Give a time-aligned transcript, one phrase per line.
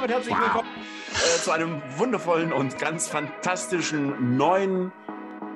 [0.00, 0.68] damit herzlich willkommen
[1.10, 4.92] äh, zu einem wundervollen und ganz fantastischen neuen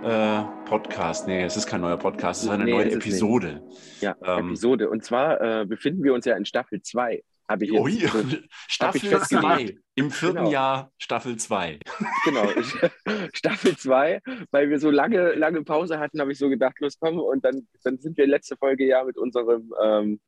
[0.02, 1.26] äh, Podcast.
[1.26, 3.62] Nee, es ist kein neuer Podcast, es ist eine nee, neue Episode.
[4.02, 4.90] Ja, ähm, Episode.
[4.90, 7.24] Und zwar äh, befinden wir uns ja in Staffel 2.
[7.48, 8.06] Habe ich jetzt, Ui,
[8.68, 9.78] Staffel 2.
[9.94, 10.50] Im vierten genau.
[10.50, 11.78] Jahr Staffel 2.
[12.26, 12.46] Genau,
[13.32, 14.20] Staffel 2.
[14.50, 17.18] Weil wir so lange, lange Pause hatten, habe ich so gedacht, los komm.
[17.18, 20.20] Und dann, dann sind wir letzte Folge ja mit unserem ähm,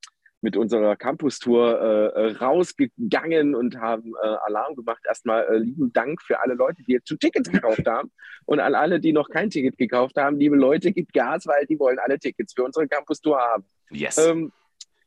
[0.42, 5.02] mit unserer Campus-Tour äh, äh, rausgegangen und haben äh, Alarm gemacht.
[5.06, 8.12] Erstmal äh, lieben Dank für alle Leute, die jetzt schon Tickets gekauft haben.
[8.44, 11.78] Und an alle, die noch kein Ticket gekauft haben, liebe Leute, gibt Gas, weil die
[11.78, 13.64] wollen alle Tickets für unsere Campus-Tour haben.
[13.90, 14.18] Yes.
[14.18, 14.52] Ähm,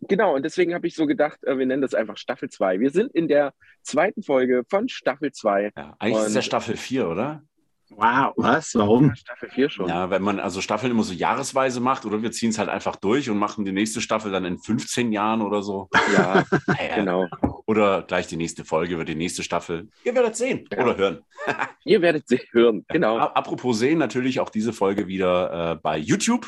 [0.02, 2.80] genau, und deswegen habe ich so gedacht, äh, wir nennen das einfach Staffel 2.
[2.80, 5.71] Wir sind in der zweiten Folge von Staffel 2.
[5.75, 7.43] Ja, eigentlich und, ist es ja Staffel 4, oder?
[7.91, 8.75] Wow, was?
[8.75, 9.16] Warum?
[9.16, 9.89] Staffel 4 schon.
[9.89, 12.95] Ja, wenn man also Staffeln immer so jahresweise macht oder wir ziehen es halt einfach
[12.95, 15.89] durch und machen die nächste Staffel dann in 15 Jahren oder so.
[16.14, 16.95] Ja, naja.
[16.95, 17.27] genau.
[17.67, 19.89] Oder gleich die nächste Folge über die nächste Staffel.
[20.03, 20.83] Ihr werdet sehen ja.
[20.83, 21.19] oder hören.
[21.86, 23.17] Ihr werdet sie hören, genau.
[23.17, 26.47] Apropos sehen, natürlich auch diese Folge wieder äh, bei YouTube.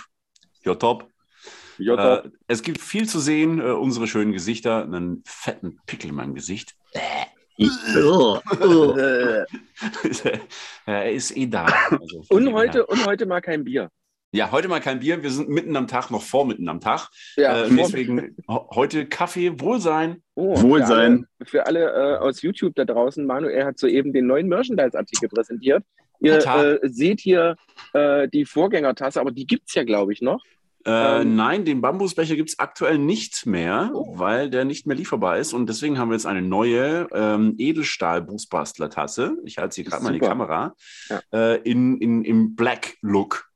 [0.64, 1.08] Jo top.
[1.80, 6.34] Äh, es gibt viel zu sehen, äh, unsere schönen Gesichter, einen fetten Pickel in meinem
[6.34, 6.76] Gesicht.
[6.94, 7.00] Äh.
[10.86, 11.66] er ist eh da.
[11.90, 13.90] Also und, heute, und heute mal kein Bier.
[14.34, 15.22] Ja, heute mal kein Bier.
[15.22, 17.10] Wir sind mitten am Tag, noch vor mitten am Tag.
[17.36, 20.24] Ja, äh, deswegen heute Kaffee, Wohlsein.
[20.36, 21.28] Oh, Wohlsein.
[21.44, 25.28] Für alle, für alle äh, aus YouTube da draußen, Manuel hat soeben den neuen Merchandise-Artikel
[25.28, 25.84] präsentiert.
[26.22, 27.56] Ihr äh, seht hier
[27.94, 30.42] äh, die Vorgängertasse, aber die gibt es ja, glaube ich, noch.
[30.86, 34.18] Äh, ähm, nein, den Bambusbecher gibt es aktuell nicht mehr, oh.
[34.18, 35.54] weil der nicht mehr lieferbar ist.
[35.54, 39.38] Und deswegen haben wir jetzt eine neue ähm, Edelstahl-Bußbastler-Tasse.
[39.46, 40.76] Ich halte sie gerade mal in die Kamera.
[41.10, 41.22] Ja.
[41.32, 43.50] Äh, in, in, Im Black Look,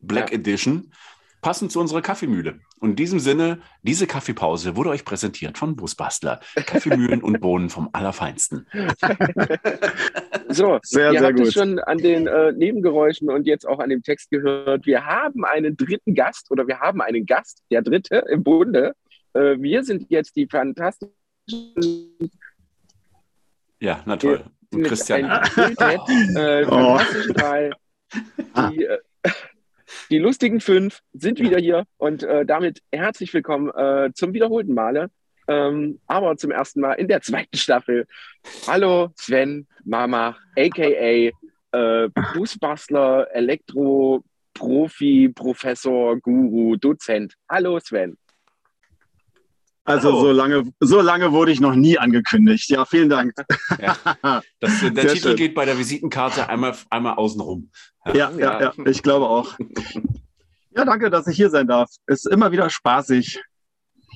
[0.00, 0.36] Black ja.
[0.36, 0.92] Edition
[1.40, 2.60] passend zu unserer Kaffeemühle.
[2.80, 6.40] Und in diesem Sinne, diese Kaffeepause wurde euch präsentiert von Busbastler.
[6.66, 8.66] Kaffeemühlen und Bohnen vom Allerfeinsten.
[10.48, 11.48] so, sehr, ihr sehr habt gut.
[11.48, 14.86] es schon an den äh, Nebengeräuschen und jetzt auch an dem Text gehört.
[14.86, 18.94] Wir haben einen dritten Gast oder wir haben einen Gast, der dritte im Bunde.
[19.34, 21.12] Äh, wir sind jetzt die fantastischen.
[23.80, 24.44] Ja, na toll.
[24.72, 25.24] Und Christian.
[25.24, 27.00] Ein äh, oh.
[28.70, 28.98] die, äh,
[30.10, 35.10] die lustigen fünf sind wieder hier und äh, damit herzlich willkommen äh, zum wiederholten Male,
[35.46, 38.06] ähm, aber zum ersten Mal in der zweiten Staffel.
[38.66, 41.32] Hallo Sven Mama, aka
[41.72, 44.24] äh, Busbastler, Elektro,
[44.54, 47.34] Profi, Professor, Guru, Dozent.
[47.48, 48.16] Hallo Sven.
[49.88, 52.68] Also so lange, so lange wurde ich noch nie angekündigt.
[52.68, 53.32] Ja, vielen Dank.
[53.80, 53.96] Ja.
[54.60, 55.36] Das, der Sehr Titel schön.
[55.36, 57.70] geht bei der Visitenkarte einmal, einmal außen rum.
[58.06, 59.56] Ja, ja, ja, ich glaube auch.
[60.76, 61.90] Ja, danke, dass ich hier sein darf.
[62.06, 63.42] Ist immer wieder spaßig.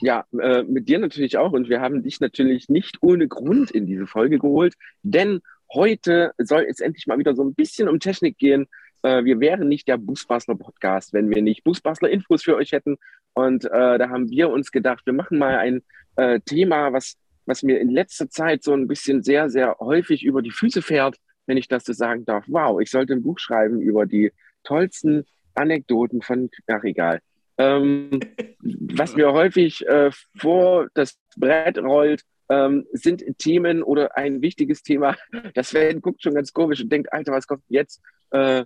[0.01, 1.51] Ja, äh, mit dir natürlich auch.
[1.51, 5.41] Und wir haben dich natürlich nicht ohne Grund in diese Folge geholt, denn
[5.73, 8.69] heute soll es endlich mal wieder so ein bisschen um Technik gehen.
[9.03, 12.97] Äh, wir wären nicht der Busbastler Podcast, wenn wir nicht Busbastler Infos für euch hätten.
[13.35, 15.83] Und äh, da haben wir uns gedacht, wir machen mal ein
[16.17, 17.17] äh, Thema, was,
[17.47, 21.17] was mir in letzter Zeit so ein bisschen sehr, sehr häufig über die Füße fährt,
[21.47, 22.45] wenn ich das so sagen darf.
[22.49, 24.33] Wow, ich sollte ein Buch schreiben über die
[24.65, 27.21] tollsten Anekdoten von, ach egal.
[27.59, 28.21] Ähm,
[28.61, 35.17] was mir häufig äh, vor das Brett rollt, ähm, sind Themen oder ein wichtiges Thema.
[35.55, 38.03] Das Sven guckt schon ganz komisch und denkt, Alter, was kommt jetzt?
[38.31, 38.65] Äh,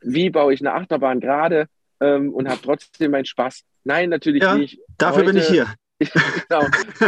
[0.00, 1.66] wie baue ich eine Achterbahn gerade
[2.00, 3.64] ähm, und habe trotzdem meinen Spaß?
[3.84, 4.78] Nein, natürlich ja, nicht.
[4.98, 5.66] Dafür Heute, bin ich hier.
[5.98, 6.66] genau.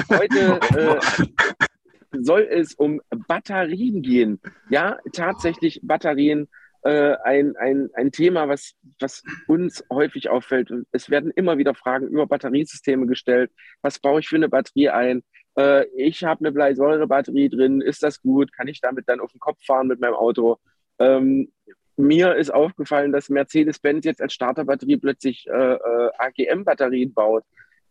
[0.09, 4.41] Heute äh, soll es um Batterien gehen.
[4.71, 6.49] Ja, tatsächlich Batterien.
[6.83, 10.71] Äh, ein, ein, ein Thema, was, was uns häufig auffällt.
[10.93, 13.51] Es werden immer wieder Fragen über Batteriesysteme gestellt.
[13.83, 15.25] Was baue ich für eine Batterie ein?
[15.59, 17.81] Äh, ich habe eine Bleisäurebatterie drin.
[17.81, 18.53] Ist das gut?
[18.53, 20.59] Kann ich damit dann auf den Kopf fahren mit meinem Auto?
[21.01, 21.53] Ähm,
[21.99, 27.45] mir ist aufgefallen, dass Mercedes-Benz jetzt als Starterbatterie plötzlich äh, äh, AGM-Batterien baut.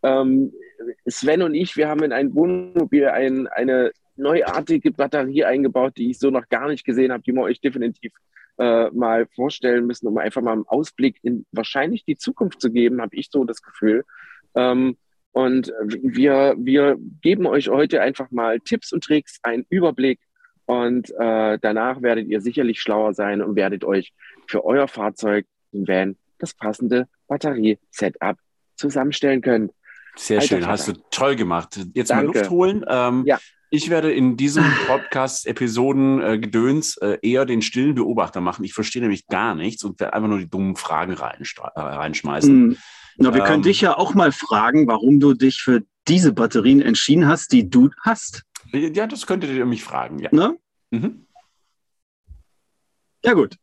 [0.04, 0.54] Ähm,
[1.08, 6.20] Sven und ich, wir haben in ein Wohnmobil ein, eine neuartige Batterie eingebaut, die ich
[6.20, 8.14] so noch gar nicht gesehen habe, die wir euch definitiv
[8.58, 13.02] äh, mal vorstellen müssen, um einfach mal einen Ausblick in wahrscheinlich die Zukunft zu geben,
[13.02, 14.06] habe ich so das Gefühl.
[14.56, 14.98] Ähm,
[15.32, 20.20] und wir, wir geben euch heute einfach mal Tipps und Tricks, einen Überblick
[20.68, 24.14] und äh, danach werdet ihr sicherlich schlauer sein und werdet euch
[24.48, 28.38] für euer Fahrzeug, den Van, das passende Batterie-Setup
[28.76, 29.72] zusammenstellen können.
[30.18, 30.72] Sehr Alter, schön, Vater.
[30.72, 31.80] hast du toll gemacht.
[31.94, 32.28] Jetzt Danke.
[32.28, 32.86] mal Luft holen.
[32.88, 33.40] Ähm, ja.
[33.70, 38.66] Ich werde in diesem Podcast-Episoden äh, Gedöns äh, eher den stillen Beobachter machen.
[38.66, 42.68] Ich verstehe nämlich gar nichts und werde einfach nur die dummen Fragen äh, reinschmeißen.
[42.70, 42.78] Mm.
[43.18, 46.82] Na, wir ähm, können dich ja auch mal fragen, warum du dich für diese Batterien
[46.82, 48.44] entschieden hast, die du hast.
[48.72, 50.30] Ja, das könntet ihr mich fragen, ja.
[50.32, 50.58] Ne?
[50.92, 51.26] Mhm.
[53.24, 53.56] Ja, gut.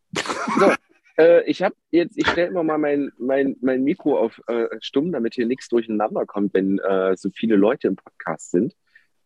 [0.58, 0.72] So,
[1.16, 5.12] äh, ich habe jetzt, ich stelle immer mal mein, mein, mein Mikro auf äh, stumm,
[5.12, 8.74] damit hier nichts durcheinander kommt, wenn äh, so viele Leute im Podcast sind.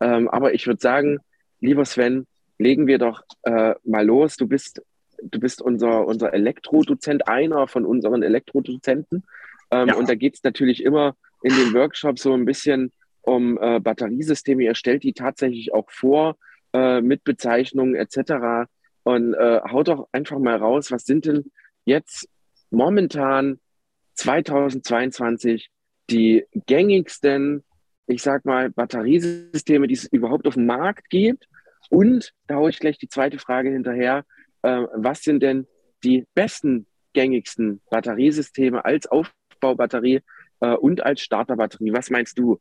[0.01, 1.19] Ähm, aber ich würde sagen,
[1.61, 2.27] lieber Sven,
[2.59, 4.37] legen wir doch äh, mal los.
[4.37, 4.83] Du bist,
[5.23, 9.25] du bist unser, unser Elektrodozent, einer von unseren Elektrodozenten.
[9.71, 9.95] Ähm, ja.
[9.95, 12.93] Und da geht es natürlich immer in den Workshops so ein bisschen
[13.29, 14.65] um äh, Batteriesysteme.
[14.65, 16.37] Ihr stellt die tatsächlich auch vor
[16.73, 18.69] äh, mit Bezeichnungen etc.
[19.03, 21.51] Und äh, haut doch einfach mal raus, was sind denn
[21.85, 22.29] jetzt
[22.71, 23.61] momentan
[24.15, 25.71] 2022
[26.11, 27.65] die gängigsten,
[28.07, 31.49] ich sag mal, Batteriesysteme, die es überhaupt auf dem Markt gibt?
[31.91, 34.25] Und da haue ich gleich die zweite Frage hinterher.
[34.63, 35.67] Äh, was sind denn
[36.03, 40.21] die besten, gängigsten Batteriesysteme als Aufbaubatterie
[40.61, 41.93] äh, und als Starterbatterie?
[41.93, 42.59] Was meinst du?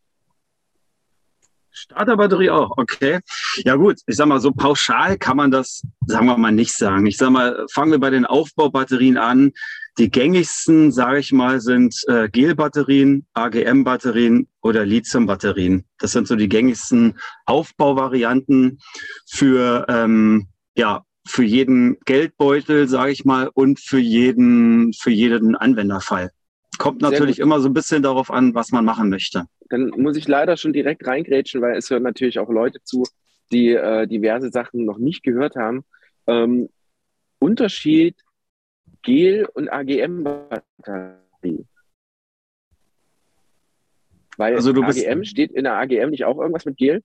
[1.77, 3.19] Starterbatterie auch, okay.
[3.57, 7.05] Ja gut, ich sag mal, so pauschal kann man das, sagen wir mal, nicht sagen.
[7.05, 9.51] Ich sag mal, fangen wir bei den Aufbaubatterien an.
[9.99, 15.85] Die gängigsten, sage ich mal, sind äh, Gelbatterien, AGM-Batterien oder Lithium-Batterien.
[15.99, 18.79] Das sind so die gängigsten Aufbauvarianten
[19.27, 26.31] für, ähm, ja, für jeden Geldbeutel, sage ich mal, und für jeden, für jeden Anwenderfall.
[26.77, 29.45] Kommt natürlich immer so ein bisschen darauf an, was man machen möchte.
[29.69, 33.03] Dann muss ich leider schon direkt reingrätschen, weil es hören natürlich auch Leute zu,
[33.51, 35.83] die äh, diverse Sachen noch nicht gehört haben.
[36.27, 36.69] Ähm,
[37.39, 38.15] Unterschied
[39.01, 41.65] Gel- und AGM-Batterie.
[44.37, 47.01] Weil also du AGM steht in der AGM nicht auch irgendwas mit Gel?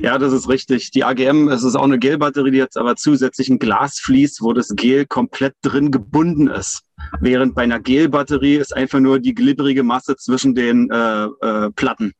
[0.00, 0.90] Ja, das ist richtig.
[0.90, 4.68] Die AGM, es ist auch eine Gelbatterie, die hat aber zusätzlich ein Glasflies, wo das
[4.74, 6.82] Gel komplett drin gebunden ist.
[7.20, 12.12] Während bei einer Gelbatterie ist einfach nur die glibberige Masse zwischen den äh, äh, Platten.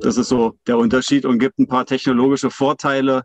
[0.00, 3.22] Das ist so der Unterschied und gibt ein paar technologische Vorteile.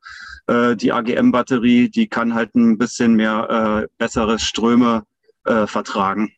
[0.47, 5.03] Äh, die AGM-Batterie, die kann halt ein bisschen mehr äh, bessere Ströme
[5.45, 6.31] äh, vertragen.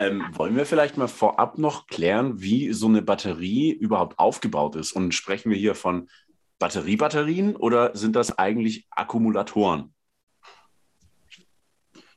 [0.00, 4.92] Ähm, wollen wir vielleicht mal vorab noch klären, wie so eine Batterie überhaupt aufgebaut ist?
[4.92, 6.08] Und sprechen wir hier von
[6.60, 9.92] Batteriebatterien oder sind das eigentlich Akkumulatoren?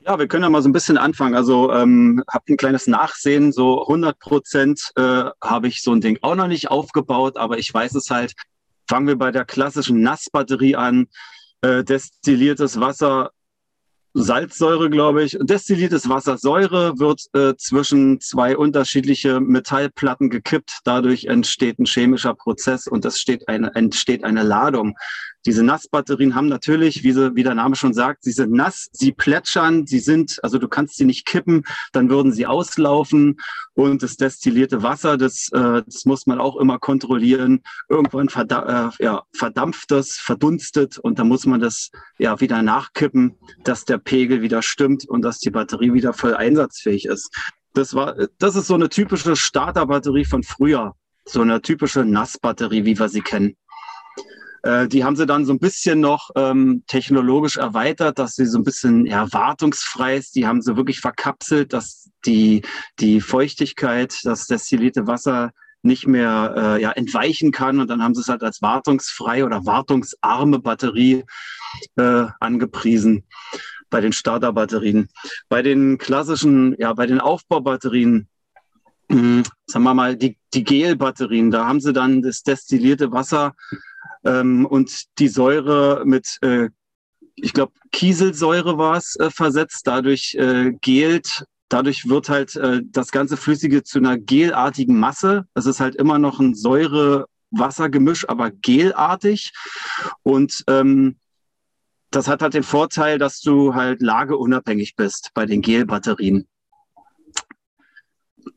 [0.05, 1.35] Ja, wir können ja mal so ein bisschen anfangen.
[1.35, 3.51] Also ähm, habe ein kleines Nachsehen.
[3.51, 7.73] So 100 Prozent äh, habe ich so ein Ding auch noch nicht aufgebaut, aber ich
[7.73, 8.33] weiß es halt.
[8.89, 11.07] Fangen wir bei der klassischen Nassbatterie an.
[11.61, 13.31] Äh, destilliertes Wasser
[14.13, 15.37] Salzsäure, glaube ich.
[15.41, 16.37] Destilliertes Wasser.
[16.37, 20.79] Säure wird äh, zwischen zwei unterschiedliche Metallplatten gekippt.
[20.83, 24.95] Dadurch entsteht ein chemischer Prozess und es steht eine, entsteht eine Ladung.
[25.45, 29.11] Diese Nassbatterien haben natürlich, wie, sie, wie der Name schon sagt, sie sind nass, sie
[29.11, 33.37] plätschern, sie sind, also du kannst sie nicht kippen, dann würden sie auslaufen
[33.73, 37.61] und das destillierte Wasser, das, äh, das muss man auch immer kontrollieren.
[37.89, 41.89] Irgendwann verda äh, ja, verdampft das, verdunstet und dann muss man das
[42.19, 47.05] ja wieder nachkippen, dass der Pegel wieder stimmt und dass die Batterie wieder voll einsatzfähig
[47.05, 47.29] ist.
[47.73, 50.93] Das war, das ist so eine typische Starterbatterie von früher.
[51.25, 53.55] So eine typische Nassbatterie, wie wir sie kennen.
[54.63, 58.59] Äh, die haben sie dann so ein bisschen noch ähm, technologisch erweitert, dass sie so
[58.59, 60.35] ein bisschen ja, wartungsfrei ist.
[60.35, 62.61] Die haben sie wirklich verkapselt, dass die,
[62.99, 65.51] die Feuchtigkeit, das destillierte Wasser
[65.83, 67.79] nicht mehr äh, ja, entweichen kann.
[67.79, 71.23] Und dann haben sie es halt als wartungsfrei oder wartungsarme Batterie
[71.95, 73.25] äh, angepriesen
[73.89, 75.09] bei den Starterbatterien.
[75.49, 78.27] Bei den klassischen, ja, bei den Aufbaubatterien,
[79.09, 83.53] mh, hm, sagen wir mal, die, die Gelbatterien, da haben sie dann das destillierte Wasser
[84.23, 86.69] ähm, und die Säure mit, äh,
[87.35, 91.45] ich glaube, Kieselsäure war es, äh, versetzt, dadurch äh, gelt.
[91.69, 95.45] Dadurch wird halt äh, das ganze Flüssige zu einer gelartigen Masse.
[95.53, 99.53] Es ist halt immer noch ein Säure-Wasser-Gemisch, aber gelartig.
[100.23, 101.17] Und ähm,
[102.11, 106.47] das hat halt den Vorteil, dass du halt lageunabhängig bist bei den Gelbatterien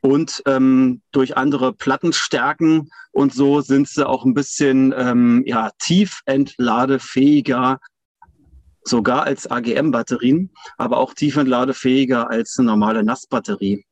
[0.00, 7.78] und ähm, durch andere Plattenstärken und so sind sie auch ein bisschen ähm, ja, tiefentladefähiger,
[8.82, 13.84] sogar als AGM-Batterien, aber auch tiefentladefähiger als eine normale Nassbatterie.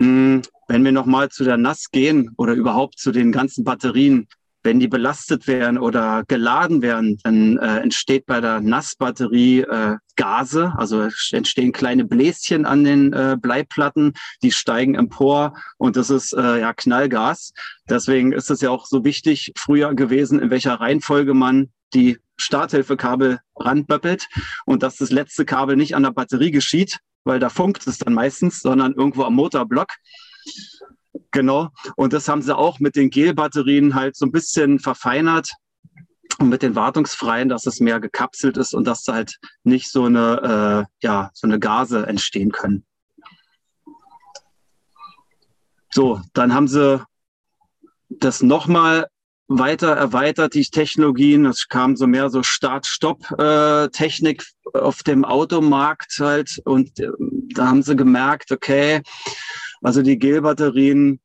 [0.00, 4.28] Hm, wenn wir nochmal zu der Nass gehen oder überhaupt zu den ganzen Batterien,
[4.66, 10.72] wenn die belastet werden oder geladen werden, dann äh, entsteht bei der Nassbatterie äh, Gase,
[10.76, 16.60] also entstehen kleine Bläschen an den äh, Bleiplatten, die steigen empor und das ist äh,
[16.60, 17.52] ja Knallgas.
[17.88, 23.38] Deswegen ist es ja auch so wichtig früher gewesen, in welcher Reihenfolge man die Starthilfekabel
[23.54, 24.26] ranböppelt
[24.64, 28.14] und dass das letzte Kabel nicht an der Batterie geschieht, weil da funkt es dann
[28.14, 29.92] meistens, sondern irgendwo am Motorblock.
[31.30, 31.70] Genau.
[31.96, 35.50] Und das haben sie auch mit den Gelbatterien halt so ein bisschen verfeinert
[36.38, 40.04] und mit den wartungsfreien, dass es mehr gekapselt ist und dass da halt nicht so
[40.04, 42.84] eine, äh, ja, so eine Gase entstehen können.
[45.92, 47.02] So, dann haben sie
[48.08, 49.06] das nochmal
[49.48, 51.46] weiter erweitert, die Technologien.
[51.46, 54.44] Es kam so mehr so Start-Stopp-Technik
[54.74, 56.60] äh, auf dem Automarkt halt.
[56.64, 57.08] Und äh,
[57.54, 59.02] da haben sie gemerkt, okay,
[59.82, 61.20] also die Gelbatterien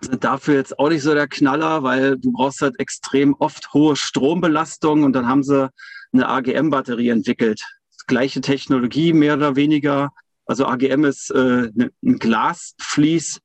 [0.00, 3.96] sind dafür jetzt auch nicht so der Knaller, weil du brauchst halt extrem oft hohe
[3.96, 5.70] Strombelastung und dann haben sie
[6.12, 7.62] eine AGM-Batterie entwickelt.
[8.06, 10.10] Gleiche Technologie, mehr oder weniger.
[10.46, 13.40] Also AGM ist äh, ne, ein Glasflies,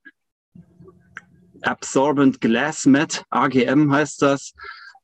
[1.62, 4.53] Absorbent Glass Mat, AGM heißt das.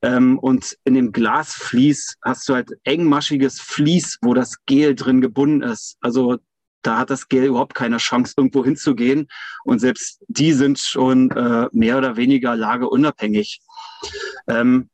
[0.02, 5.64] Ähm, und in dem Glasflies hast du halt engmaschiges Vlies, wo das Gel drin gebunden
[5.64, 5.98] ist.
[6.02, 6.38] Also
[6.86, 9.28] da hat das Gel überhaupt keine Chance, irgendwo hinzugehen.
[9.64, 13.62] Und selbst die sind schon äh, mehr oder weniger lageunabhängig.
[14.48, 14.90] Ähm,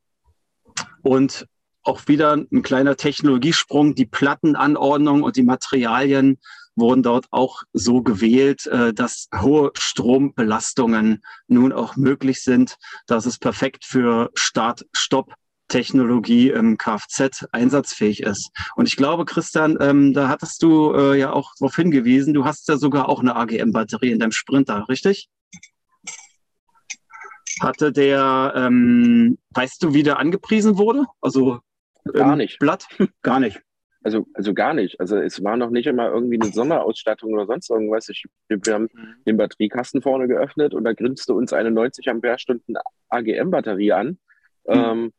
[1.02, 1.46] und
[1.82, 3.94] auch wieder ein kleiner Technologiesprung.
[3.94, 6.38] Die Plattenanordnung und die Materialien
[6.76, 12.78] wurden dort auch so gewählt, äh, dass hohe Strombelastungen nun auch möglich sind.
[13.06, 15.34] Das ist perfekt für Start-Stopp.
[15.72, 18.50] Technologie im Kfz einsatzfähig ist.
[18.76, 22.68] Und ich glaube, Christian, ähm, da hattest du äh, ja auch darauf hingewiesen, du hast
[22.68, 25.30] ja sogar auch eine AGM-Batterie in deinem Sprinter, richtig?
[27.62, 31.06] Hatte der, ähm, weißt du, wie der angepriesen wurde?
[31.22, 31.60] Also
[32.12, 32.58] gar nicht.
[32.58, 32.86] Blatt?
[33.22, 33.60] Gar nicht.
[34.04, 34.98] Also, also gar nicht.
[34.98, 38.08] Also es war noch nicht immer irgendwie eine Sonderausstattung oder sonst irgendwas.
[38.08, 39.14] Ich, wir haben mhm.
[39.26, 42.74] den Batteriekasten vorne geöffnet und da grinste uns eine 90 Ampere-Stunden
[43.10, 44.18] AGM-Batterie an.
[44.66, 44.74] Mhm.
[44.74, 45.12] Ähm,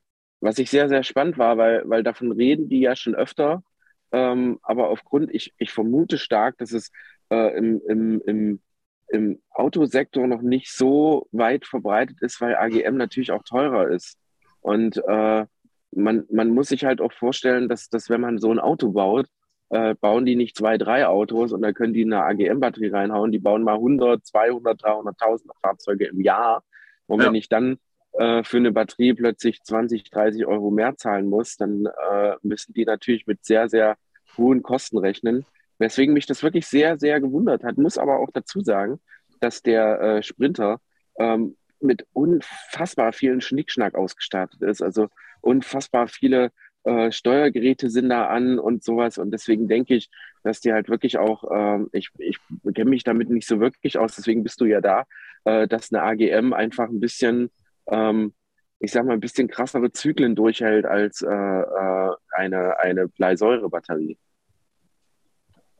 [0.44, 3.64] was ich sehr, sehr spannend war, weil, weil davon reden die ja schon öfter.
[4.12, 6.92] Ähm, aber aufgrund, ich, ich vermute stark, dass es
[7.32, 8.60] äh, im, im, im,
[9.08, 14.18] im Autosektor noch nicht so weit verbreitet ist, weil AGM natürlich auch teurer ist.
[14.60, 15.46] Und äh,
[15.92, 19.28] man, man muss sich halt auch vorstellen, dass, dass wenn man so ein Auto baut,
[19.70, 23.32] äh, bauen die nicht zwei, drei Autos und dann können die eine AGM-Batterie reinhauen.
[23.32, 26.64] Die bauen mal 100, 200, 300.000 Fahrzeuge im Jahr.
[27.08, 27.28] Und ja.
[27.28, 27.78] wenn ich dann
[28.13, 32.86] äh, für eine Batterie plötzlich 20, 30 Euro mehr zahlen muss, dann äh, müssen die
[32.86, 33.98] natürlich mit sehr, sehr
[34.38, 35.46] hohen Kosten rechnen.
[35.79, 37.77] Weswegen mich das wirklich sehr, sehr gewundert hat.
[37.77, 39.00] Muss aber auch dazu sagen,
[39.39, 40.79] dass der äh, Sprinter
[41.17, 44.82] ähm, mit unfassbar vielen Schnickschnack ausgestattet ist.
[44.82, 45.10] Also
[45.41, 46.51] unfassbar viele
[46.84, 49.17] äh, Steuergeräte sind da an und sowas.
[49.17, 50.10] Und deswegen denke ich,
[50.43, 52.38] dass die halt wirklich auch, ähm, ich, ich
[52.74, 55.05] kenne mich damit nicht so wirklich aus, deswegen bist du ja da,
[55.46, 57.50] äh, dass eine AGM einfach ein bisschen,
[57.88, 58.34] ähm,
[58.80, 64.18] ich sag mal, ein bisschen krassere Zyklen durchhält als äh, äh eine, eine Bleisäurebatterie.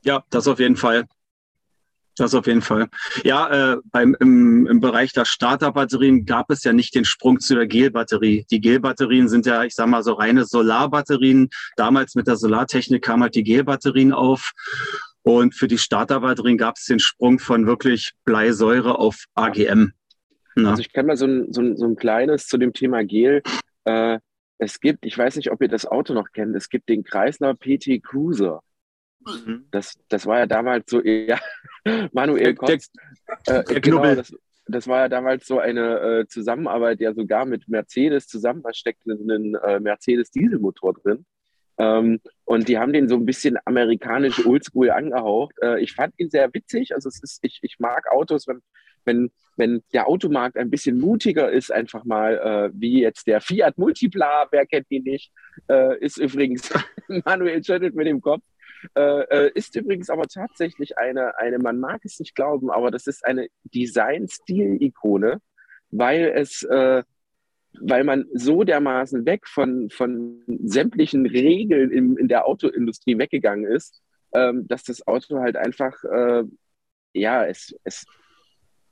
[0.04, 1.06] Ja, das auf jeden Fall.
[2.16, 2.88] Das auf jeden Fall.
[3.24, 7.56] Ja, äh, beim, im, im Bereich der Starterbatterien gab es ja nicht den Sprung zu
[7.56, 8.46] der Gelbatterie.
[8.50, 11.48] Die Gelbatterien sind ja, ich sag mal, so reine Solarbatterien.
[11.76, 14.52] Damals mit der Solartechnik kam halt die Gelbatterien auf.
[15.22, 19.92] Und für die Starterbatterien gab es den Sprung von wirklich Bleisäure auf AGM.
[20.56, 20.70] Na.
[20.70, 23.42] Also ich kann mal so ein, so, ein, so ein kleines zu dem Thema Gel.
[23.84, 24.18] Äh,
[24.58, 27.54] es gibt, ich weiß nicht, ob ihr das Auto noch kennt, es gibt den Kreisler
[27.54, 28.62] PT Cruiser.
[29.26, 29.66] Mhm.
[29.70, 31.38] Das, das war ja damals so, ja,
[32.12, 32.90] Manuel Kotz,
[33.46, 34.32] äh, genau, das,
[34.66, 38.62] das war ja damals so eine äh, Zusammenarbeit ja sogar mit Mercedes zusammen.
[38.62, 41.26] Da steckt ein äh, Mercedes-Dieselmotor drin.
[41.76, 45.54] Ähm, und die haben den so ein bisschen amerikanisch oldschool angehaucht.
[45.60, 46.94] Äh, ich fand ihn sehr witzig.
[46.94, 48.62] Also es ist, ich, ich mag Autos, wenn,
[49.04, 53.78] wenn, wenn der Automarkt ein bisschen mutiger ist, einfach mal, äh, wie jetzt der Fiat
[53.78, 55.32] Multipla, wer kennt ihn nicht,
[55.68, 56.70] äh, ist übrigens,
[57.24, 58.42] Manuel schüttelt mit dem Kopf,
[58.94, 63.06] äh, äh, ist übrigens aber tatsächlich eine, eine, man mag es nicht glauben, aber das
[63.06, 65.40] ist eine Design-Stil-Ikone,
[65.90, 67.02] weil es, äh,
[67.80, 74.02] weil man so dermaßen weg von, von sämtlichen Regeln in, in der Autoindustrie weggegangen ist,
[74.34, 76.44] ähm, dass das Auto halt einfach, äh,
[77.14, 78.04] ja, es, es,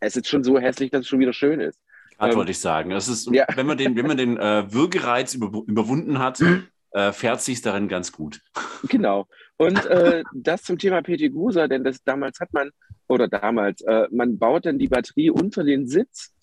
[0.03, 1.81] es ist schon so hässlich, dass es schon wieder schön ist.
[2.19, 2.91] Das ähm, wollte ich sagen.
[2.91, 3.47] Das ist, ja.
[3.55, 6.43] wenn man den, wenn man den äh, Würgereiz über, überwunden hat,
[6.91, 8.41] äh, fährt sich darin ganz gut.
[8.89, 9.29] Genau.
[9.59, 12.71] Und äh, das zum Thema PT Gruser, denn das damals hat man,
[13.07, 16.35] oder damals, äh, man baut dann die Batterie unter den Sitz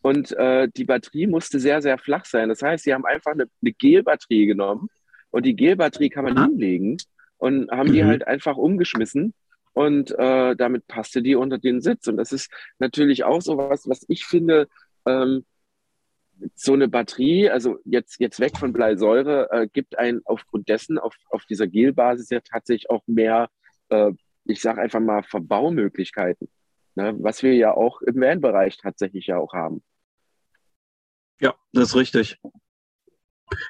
[0.00, 2.48] und äh, die Batterie musste sehr, sehr flach sein.
[2.48, 4.86] Das heißt, sie haben einfach eine, eine Gelbatterie genommen
[5.30, 6.46] und die Gelbatterie kann man Aha.
[6.46, 6.98] hinlegen
[7.38, 7.94] und haben mhm.
[7.94, 9.34] die halt einfach umgeschmissen
[9.72, 12.06] und äh, damit passte die unter den Sitz.
[12.06, 14.68] Und das ist natürlich auch so was, was ich finde,
[15.06, 15.44] ähm,
[16.54, 21.14] so eine Batterie, also jetzt, jetzt weg von Bleisäure, äh, gibt einen aufgrund dessen auf,
[21.30, 23.48] auf dieser Gelbasis ja tatsächlich auch mehr,
[23.88, 24.12] äh,
[24.44, 26.48] ich sage einfach mal, Verbaumöglichkeiten.
[26.94, 27.14] Ne?
[27.18, 29.82] Was wir ja auch im Van-Bereich tatsächlich ja auch haben.
[31.40, 32.38] Ja, das ist richtig.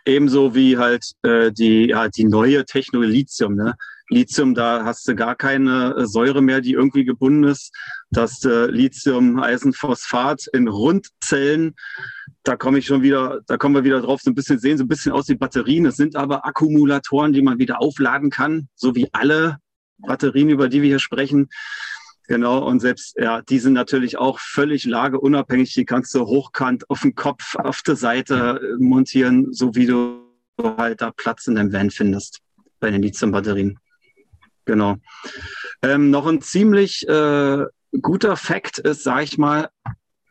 [0.04, 3.54] Ebenso wie halt äh, die, ja, die neue Technologie Lithium.
[3.54, 3.74] Ne?
[4.10, 7.74] Lithium, da hast du gar keine äh, Säure mehr, die irgendwie gebunden ist.
[8.10, 11.74] Das äh, Lithium-Eisenphosphat in Rundzellen.
[12.42, 14.84] Da komme ich schon wieder, da kommen wir wieder drauf, so ein bisschen sehen, so
[14.84, 15.86] ein bisschen aus wie Batterien.
[15.86, 19.58] Es sind aber Akkumulatoren, die man wieder aufladen kann, so wie alle
[19.98, 21.48] Batterien, über die wir hier sprechen.
[22.28, 25.72] Genau, und selbst, ja, die sind natürlich auch völlig lageunabhängig.
[25.72, 30.22] Die kannst du hochkant auf den Kopf, auf der Seite äh, montieren, so wie du
[30.62, 32.40] halt da Platz in deinem Van findest
[32.80, 33.78] bei den Lithium-Batterien.
[34.68, 34.96] Genau.
[35.82, 37.64] Ähm, noch ein ziemlich äh,
[38.02, 39.70] guter Fakt ist, sage ich mal,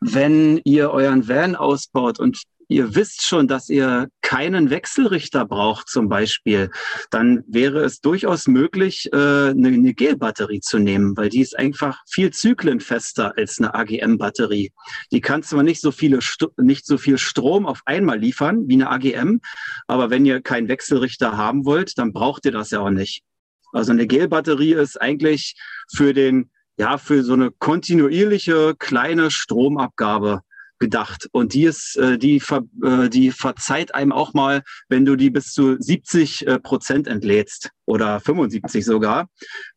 [0.00, 6.08] wenn ihr euren Van ausbaut und ihr wisst schon, dass ihr keinen Wechselrichter braucht zum
[6.08, 6.70] Beispiel,
[7.10, 12.00] dann wäre es durchaus möglich, äh, eine, eine Gelbatterie zu nehmen, weil die ist einfach
[12.08, 14.70] viel zyklenfester als eine AGM-Batterie.
[15.10, 16.20] Die kann zwar nicht so, viele,
[16.58, 19.40] nicht so viel Strom auf einmal liefern wie eine AGM,
[19.88, 23.24] aber wenn ihr keinen Wechselrichter haben wollt, dann braucht ihr das ja auch nicht.
[23.72, 25.54] Also eine Gelbatterie ist eigentlich
[25.94, 30.42] für den ja, für so eine kontinuierliche kleine Stromabgabe
[30.78, 31.28] gedacht.
[31.32, 35.30] Und die ist, äh, die, ver, äh, die verzeiht einem auch mal, wenn du die
[35.30, 39.28] bis zu 70 äh, Prozent entlädst oder 75 sogar,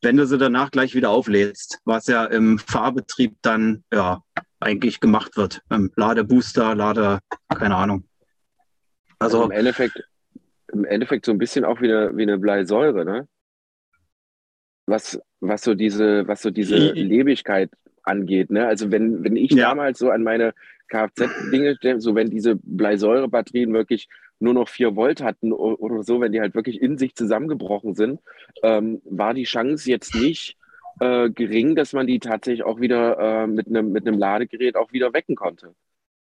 [0.01, 4.21] wenn du sie danach gleich wieder auflädst, was ja im Fahrbetrieb dann ja
[4.60, 5.62] eigentlich gemacht wird.
[5.95, 7.19] Ladebooster, Lade,
[7.50, 8.07] keine Ahnung.
[9.17, 10.03] Also, also im Endeffekt,
[10.71, 13.27] im Endeffekt so ein bisschen auch wie eine, wie eine Bleisäure, ne?
[14.91, 17.71] Was, was so diese, was so diese Lebigkeit
[18.03, 18.51] angeht.
[18.51, 18.67] Ne?
[18.67, 19.69] Also wenn, wenn ich ja.
[19.69, 20.53] damals so an meine
[20.89, 24.07] Kfz-Dinge, so wenn diese Bleisäure-Batterien wirklich
[24.39, 28.19] nur noch 4 Volt hatten oder so, wenn die halt wirklich in sich zusammengebrochen sind,
[28.63, 30.57] ähm, war die Chance jetzt nicht
[31.00, 34.91] äh, gering, dass man die tatsächlich auch wieder äh, mit einem mit einem Ladegerät auch
[34.91, 35.74] wieder wecken konnte.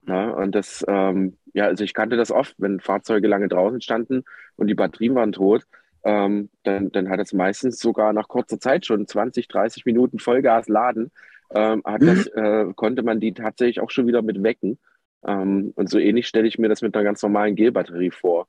[0.08, 4.24] Ja, und das, ähm, ja, also ich kannte das oft, wenn Fahrzeuge lange draußen standen
[4.56, 5.64] und die Batterien waren tot,
[6.04, 10.68] ähm, dann, dann hat es meistens sogar nach kurzer Zeit schon 20, 30 Minuten Vollgas
[10.68, 11.10] laden
[11.54, 12.42] ähm, hat das, mhm.
[12.42, 14.78] äh, konnte man die tatsächlich auch schon wieder mit wecken.
[15.24, 18.46] Ähm, und so ähnlich stelle ich mir das mit einer ganz normalen Gelbatterie vor.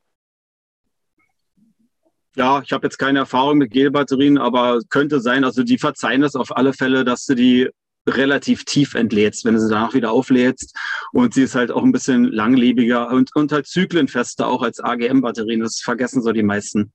[2.36, 6.36] Ja, ich habe jetzt keine Erfahrung mit Gelbatterien, aber könnte sein, also die verzeihen das
[6.36, 7.68] auf alle Fälle, dass du die
[8.06, 10.76] relativ tief entlädst, wenn du sie danach wieder auflädst.
[11.12, 15.60] Und sie ist halt auch ein bisschen langlebiger und, und halt zyklenfester auch als AGM-Batterien.
[15.60, 16.92] Das vergessen so die meisten.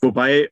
[0.00, 0.50] Wobei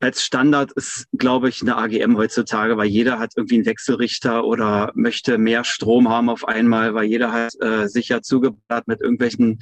[0.00, 4.92] als Standard ist, glaube ich, eine AGM heutzutage, weil jeder hat irgendwie einen Wechselrichter oder
[4.94, 9.58] möchte mehr Strom haben auf einmal, weil jeder hat äh, sicher zugeballert mit irgendwelchen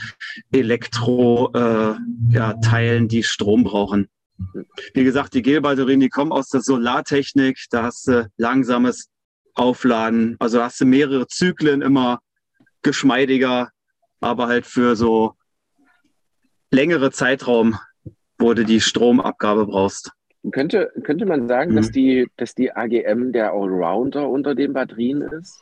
[0.52, 1.98] Elektro-Teilen,
[2.32, 4.08] äh, ja, die Strom brauchen.
[4.94, 9.08] Wie gesagt, die Gelbatterien, die kommen aus der Solartechnik, da hast du langsames
[9.54, 12.18] Aufladen, also hast du mehrere Zyklen immer
[12.82, 13.70] geschmeidiger,
[14.20, 15.34] aber halt für so
[16.70, 17.78] längere Zeitraum
[18.38, 20.12] wo du die Stromabgabe brauchst.
[20.52, 21.76] Könnte, könnte man sagen, mhm.
[21.76, 25.58] dass, die, dass die AGM der Allrounder unter den Batterien ist?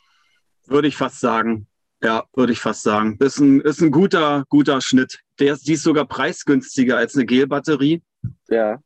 [0.65, 1.67] Würde ich fast sagen.
[2.01, 3.17] Ja, würde ich fast sagen.
[3.19, 5.19] Ist ein, ist ein guter, guter Schnitt.
[5.39, 8.01] Der ist, die ist sogar preisgünstiger als eine Gelbatterie.
[8.49, 8.79] Ja.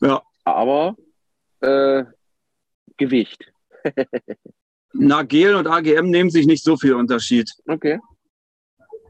[0.00, 0.22] Ja.
[0.44, 0.96] Aber
[1.60, 2.04] äh,
[2.96, 3.52] Gewicht.
[4.94, 7.50] Na, Gel und AGM nehmen sich nicht so viel Unterschied.
[7.66, 8.00] Okay.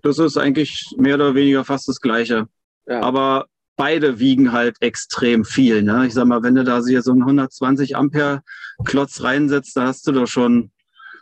[0.02, 2.48] Das ist eigentlich mehr oder weniger fast das Gleiche.
[2.86, 3.00] Ja.
[3.02, 5.82] Aber beide wiegen halt extrem viel.
[5.82, 6.06] Ne?
[6.06, 8.42] Ich sag mal, wenn du da hier so einen 120 Ampere
[8.84, 10.70] Klotz reinsetzt, da hast du doch schon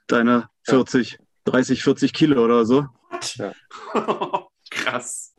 [0.07, 1.19] deine 40, ja.
[1.45, 2.87] 30, 40 Kilo oder so.
[3.35, 3.53] Ja.
[4.71, 5.35] Krass.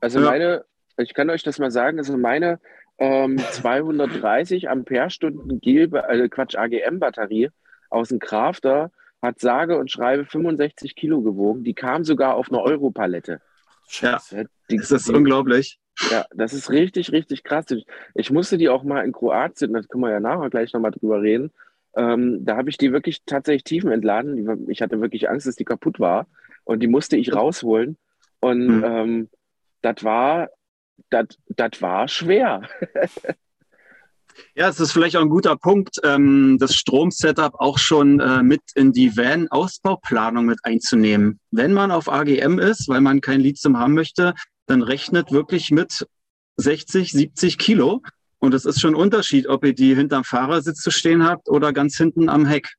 [0.00, 0.26] Also ja.
[0.26, 0.64] meine,
[0.96, 2.60] ich kann euch das mal sagen, also meine
[2.98, 7.50] ähm, 230 Ampere-Stunden Gel, äh, Quatsch, AGM-Batterie
[7.90, 8.90] aus dem Crafter
[9.24, 11.64] hat sage und schreibe 65 Kilo gewogen.
[11.64, 13.40] Die kam sogar auf eine Europalette.
[14.00, 14.20] Ja,
[14.70, 15.78] die, das ist die, unglaublich.
[16.10, 17.66] Ja, das ist richtig, richtig krass.
[18.14, 21.22] Ich musste die auch mal in Kroatien, das können wir ja nachher gleich nochmal drüber
[21.22, 21.52] reden.
[21.96, 24.68] Ähm, da habe ich die wirklich tatsächlich tiefen entladen.
[24.68, 26.26] Ich hatte wirklich Angst, dass die kaputt war.
[26.64, 27.96] Und die musste ich rausholen.
[28.40, 28.84] Und mhm.
[28.84, 29.30] ähm,
[29.82, 30.50] das war,
[31.10, 32.62] das war schwer.
[34.54, 38.62] Ja, es ist vielleicht auch ein guter Punkt, ähm, das Stromsetup auch schon äh, mit
[38.74, 41.40] in die Van-Ausbauplanung mit einzunehmen.
[41.50, 44.34] Wenn man auf AGM ist, weil man kein Lithium haben möchte,
[44.66, 46.06] dann rechnet wirklich mit
[46.56, 48.02] 60, 70 Kilo.
[48.38, 51.72] Und es ist schon ein Unterschied, ob ihr die hinterm Fahrersitz zu stehen habt oder
[51.72, 52.74] ganz hinten am Heck.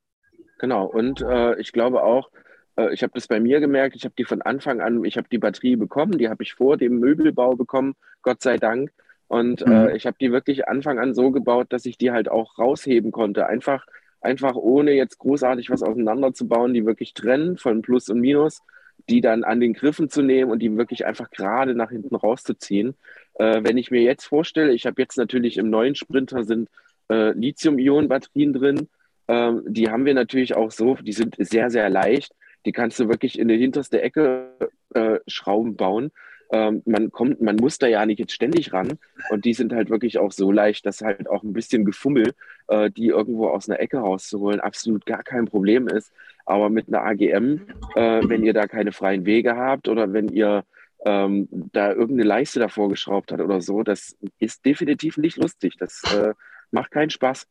[0.59, 0.85] Genau.
[0.85, 2.29] Und äh, ich glaube auch,
[2.77, 5.27] äh, ich habe das bei mir gemerkt, ich habe die von Anfang an, ich habe
[5.31, 8.91] die Batterie bekommen, die habe ich vor dem Möbelbau bekommen, Gott sei Dank.
[9.27, 9.87] Und äh, mhm.
[9.87, 13.11] äh, ich habe die wirklich Anfang an so gebaut, dass ich die halt auch rausheben
[13.11, 13.47] konnte.
[13.47, 13.85] Einfach,
[14.21, 18.61] einfach ohne jetzt großartig was auseinanderzubauen, die wirklich trennen von Plus und Minus,
[19.09, 22.95] die dann an den Griffen zu nehmen und die wirklich einfach gerade nach hinten rauszuziehen.
[23.35, 26.69] Äh, wenn ich mir jetzt vorstelle, ich habe jetzt natürlich im neuen Sprinter sind
[27.09, 28.87] äh, Lithium-Ionen-Batterien drin.
[29.27, 32.33] Ähm, die haben wir natürlich auch so, die sind sehr, sehr leicht.
[32.65, 34.49] Die kannst du wirklich in die hinterste Ecke
[34.93, 36.11] äh, Schrauben bauen.
[36.51, 38.99] Ähm, man kommt, man muss da ja nicht jetzt ständig ran.
[39.29, 42.33] Und die sind halt wirklich auch so leicht, dass halt auch ein bisschen Gefummel,
[42.67, 46.11] äh, die irgendwo aus einer Ecke rauszuholen, absolut gar kein Problem ist.
[46.45, 47.61] Aber mit einer AGM,
[47.95, 50.63] äh, wenn ihr da keine freien Wege habt oder wenn ihr
[51.05, 55.75] ähm, da irgendeine Leiste davor geschraubt hat oder so, das ist definitiv nicht lustig.
[55.77, 56.33] Das äh,
[56.71, 57.47] macht keinen Spaß.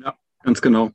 [0.00, 0.90] Ja, ganz genau.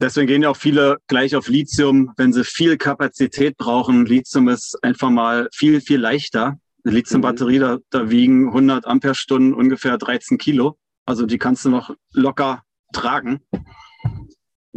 [0.00, 4.06] Deswegen gehen ja auch viele gleich auf Lithium, wenn sie viel Kapazität brauchen.
[4.06, 6.58] Lithium ist einfach mal viel, viel leichter.
[6.84, 10.76] Eine Lithium-Batterie, da, da wiegen 100 Ampere-Stunden ungefähr 13 Kilo.
[11.06, 13.40] Also die kannst du noch locker tragen.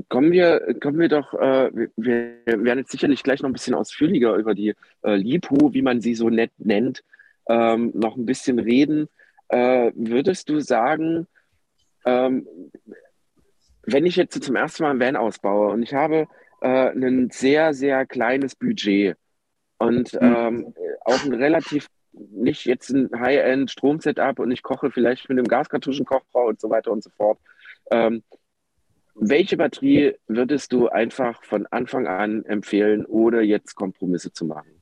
[0.10, 4.36] Kommen wir, kommen wir doch, äh, wir werden jetzt sicherlich gleich noch ein bisschen ausführlicher
[4.36, 4.74] über die
[5.04, 7.04] äh, LiPo, wie man sie so nett nennt,
[7.48, 9.08] ähm, noch ein bisschen reden.
[9.48, 11.28] Äh, würdest du sagen,
[12.06, 12.48] ähm,
[13.86, 16.28] wenn ich jetzt zum ersten Mal ein Van ausbaue und ich habe
[16.62, 19.16] äh, ein sehr, sehr kleines Budget
[19.78, 20.20] und mhm.
[20.22, 20.74] ähm,
[21.06, 26.48] auch ein relativ, nicht jetzt ein High-End Strom-Setup und ich koche vielleicht mit einem Gaskartuschenkochbrau
[26.48, 27.40] und so weiter und so fort.
[27.92, 28.24] Ähm,
[29.16, 34.82] welche Batterie würdest du einfach von Anfang an empfehlen, ohne jetzt Kompromisse zu machen?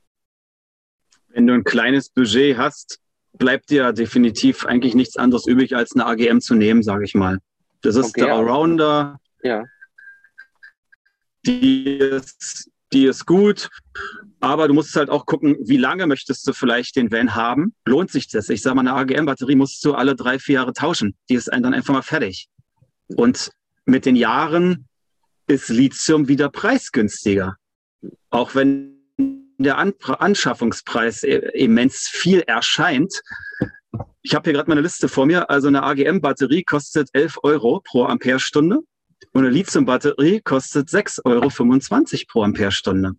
[1.28, 3.00] Wenn du ein kleines Budget hast,
[3.32, 7.38] bleibt dir definitiv eigentlich nichts anderes übrig, als eine AGM zu nehmen, sage ich mal.
[7.84, 9.20] Das ist okay, der Allrounder.
[9.42, 9.64] Ja.
[11.46, 13.68] Die ist, die ist gut,
[14.40, 17.74] aber du musst halt auch gucken, wie lange möchtest du vielleicht den Van haben?
[17.84, 18.48] Lohnt sich das?
[18.48, 21.14] Ich sage mal, eine AGM-Batterie musst du alle drei, vier Jahre tauschen.
[21.28, 22.48] Die ist dann einfach mal fertig.
[23.16, 23.50] Und
[23.84, 24.88] mit den Jahren
[25.46, 27.56] ist Lithium wieder preisgünstiger.
[28.30, 28.93] Auch wenn
[29.58, 33.22] der An Anschaffungspreis immens viel erscheint,
[34.22, 35.50] ich habe hier gerade meine Liste vor mir.
[35.50, 38.80] Also eine AGM-Batterie kostet 11 Euro pro Amperestunde
[39.32, 43.12] und eine Lithium-Batterie kostet 6,25 Euro pro Amperestunde.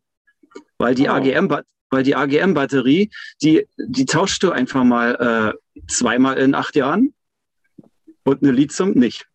[0.79, 1.11] Weil die oh.
[1.11, 1.55] AGM,
[1.91, 7.13] weil die AGM-Batterie, die, die tauschst du einfach mal äh, zweimal in acht Jahren
[8.23, 9.27] und eine Lithium nicht.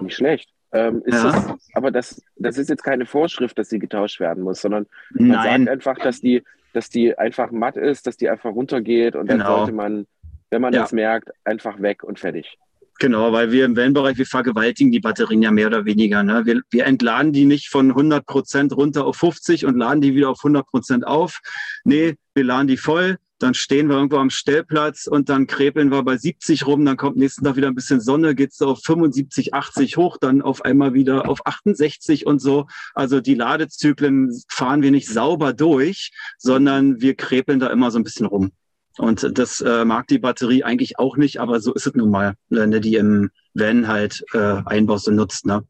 [0.00, 0.55] Nicht schlecht.
[0.76, 1.22] Ähm, ja.
[1.22, 5.28] das, aber das, das ist jetzt keine Vorschrift, dass sie getauscht werden muss, sondern man
[5.28, 5.66] Nein.
[5.66, 9.44] sagt einfach, dass die, dass die einfach matt ist, dass die einfach runtergeht und genau.
[9.44, 10.06] dann sollte man,
[10.50, 10.82] wenn man ja.
[10.82, 12.58] das merkt, einfach weg und fertig.
[12.98, 16.22] Genau, weil wir im Wellenbereich, wir vergewaltigen die Batterien ja mehr oder weniger.
[16.22, 16.46] Ne?
[16.46, 20.30] Wir, wir entladen die nicht von 100 Prozent runter auf 50 und laden die wieder
[20.30, 21.40] auf 100 Prozent auf.
[21.84, 26.02] Nee, wir laden die voll, dann stehen wir irgendwo am Stellplatz und dann krepeln wir
[26.02, 29.96] bei 70 rum, dann kommt nächsten Tag wieder ein bisschen Sonne, geht's auf 75, 80
[29.98, 32.66] hoch, dann auf einmal wieder auf 68 und so.
[32.94, 38.04] Also die Ladezyklen fahren wir nicht sauber durch, sondern wir krepeln da immer so ein
[38.04, 38.52] bisschen rum.
[38.98, 42.34] Und das äh, mag die Batterie eigentlich auch nicht, aber so ist es nun mal,
[42.48, 45.46] wenn du die im Van halt äh, einbaust und nutzt.
[45.46, 45.64] Ne?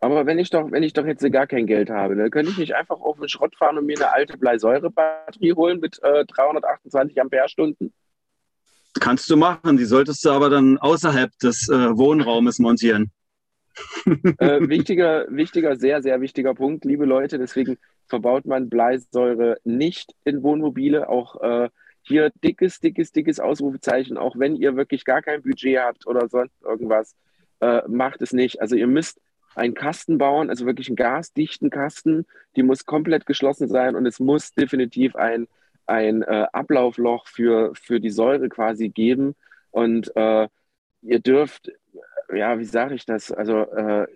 [0.00, 2.58] Aber wenn ich doch, wenn ich doch jetzt gar kein Geld habe, dann könnte ich
[2.58, 7.20] nicht einfach auf den Schrott fahren und mir eine alte Bleisäure-Batterie holen mit äh, 328
[7.20, 7.92] Ampere-Stunden?
[9.00, 13.10] Kannst du machen, die solltest du aber dann außerhalb des äh, Wohnraumes montieren.
[14.38, 17.38] äh, wichtiger, wichtiger, sehr, sehr wichtiger Punkt, liebe Leute.
[17.38, 21.08] Deswegen verbaut man Bleisäure nicht in Wohnmobile.
[21.08, 21.68] Auch äh,
[22.06, 24.16] hier dickes, dickes, dickes Ausrufezeichen.
[24.16, 27.16] Auch wenn ihr wirklich gar kein Budget habt oder sonst irgendwas,
[27.60, 28.60] äh, macht es nicht.
[28.60, 29.20] Also ihr müsst
[29.54, 32.26] einen Kasten bauen, also wirklich einen gasdichten Kasten.
[32.54, 35.48] Die muss komplett geschlossen sein und es muss definitiv ein,
[35.86, 39.34] ein äh, Ablaufloch für, für die Säure quasi geben.
[39.70, 40.48] Und äh,
[41.02, 41.72] ihr dürft,
[42.32, 43.32] ja, wie sage ich das?
[43.32, 44.06] Also äh,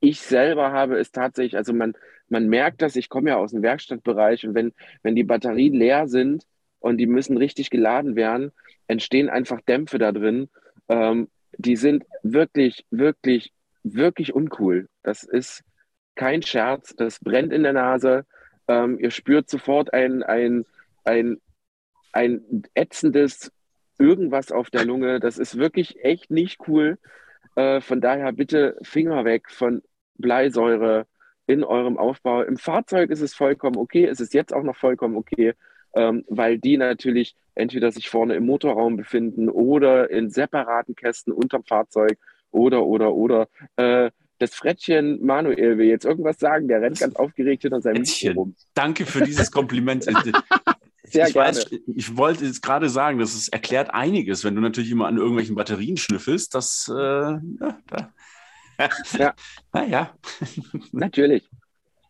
[0.00, 1.94] ich selber habe es tatsächlich, also man,
[2.28, 6.06] man merkt das, ich komme ja aus dem Werkstattbereich und wenn, wenn die Batterien leer
[6.06, 6.44] sind
[6.80, 8.52] und die müssen richtig geladen werden,
[8.86, 10.48] entstehen einfach Dämpfe da drin.
[10.88, 13.52] Ähm, die sind wirklich, wirklich
[13.94, 14.88] wirklich uncool.
[15.02, 15.62] Das ist
[16.14, 18.24] kein Scherz, das brennt in der Nase.
[18.66, 20.64] Ähm, ihr spürt sofort ein, ein,
[21.04, 21.40] ein,
[22.12, 23.52] ein ätzendes
[23.98, 25.20] irgendwas auf der Lunge.
[25.20, 26.98] Das ist wirklich echt nicht cool.
[27.56, 29.82] Äh, von daher bitte Finger weg von
[30.14, 31.06] Bleisäure
[31.46, 32.42] in eurem Aufbau.
[32.42, 35.54] Im Fahrzeug ist es vollkommen okay, es ist jetzt auch noch vollkommen okay,
[35.98, 41.64] ähm, weil die natürlich entweder sich vorne im Motorraum befinden oder in separaten Kästen unterm
[41.64, 42.18] Fahrzeug
[42.52, 43.48] oder, oder, oder.
[43.76, 46.68] Äh, das Frettchen Manuel will jetzt irgendwas sagen.
[46.68, 48.34] Der rennt ganz aufgeregt hinter seinem Frettchen.
[48.36, 48.54] rum.
[48.74, 50.04] Danke für dieses Kompliment.
[51.02, 51.48] Sehr ich gerne.
[51.48, 55.16] Weiß, ich wollte jetzt gerade sagen, das ist, erklärt einiges, wenn du natürlich immer an
[55.16, 56.54] irgendwelchen Batterien schnüffelst.
[56.54, 57.40] Das, äh, ja,
[57.88, 58.12] da.
[59.18, 59.34] ja.
[59.72, 60.14] Naja.
[60.92, 61.48] Natürlich.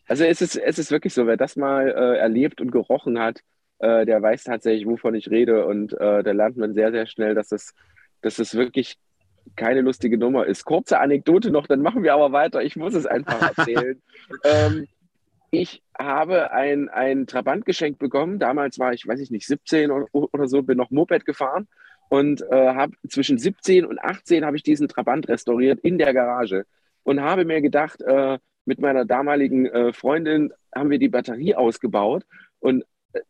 [0.06, 3.42] Also es ist, es ist wirklich so, wer das mal äh, erlebt und gerochen hat,
[3.78, 5.66] äh, der weiß tatsächlich, wovon ich rede.
[5.66, 7.74] Und äh, da lernt man sehr, sehr schnell, dass es,
[8.22, 8.96] dass es wirklich
[9.56, 10.64] keine lustige Nummer ist.
[10.64, 12.62] Kurze Anekdote noch, dann machen wir aber weiter.
[12.62, 14.00] Ich muss es einfach erzählen.
[14.44, 14.86] ähm,
[15.50, 18.38] ich habe ein, ein Trabant geschenkt bekommen.
[18.38, 21.66] Damals war ich, weiß ich nicht, 17 oder, oder so, bin noch Moped gefahren
[22.10, 26.64] und äh, habe zwischen 17 und 18 habe ich diesen Trabant restauriert in der Garage
[27.02, 32.24] und habe mir gedacht, äh, mit meiner damaligen äh, Freundin haben wir die Batterie ausgebaut
[32.60, 32.84] und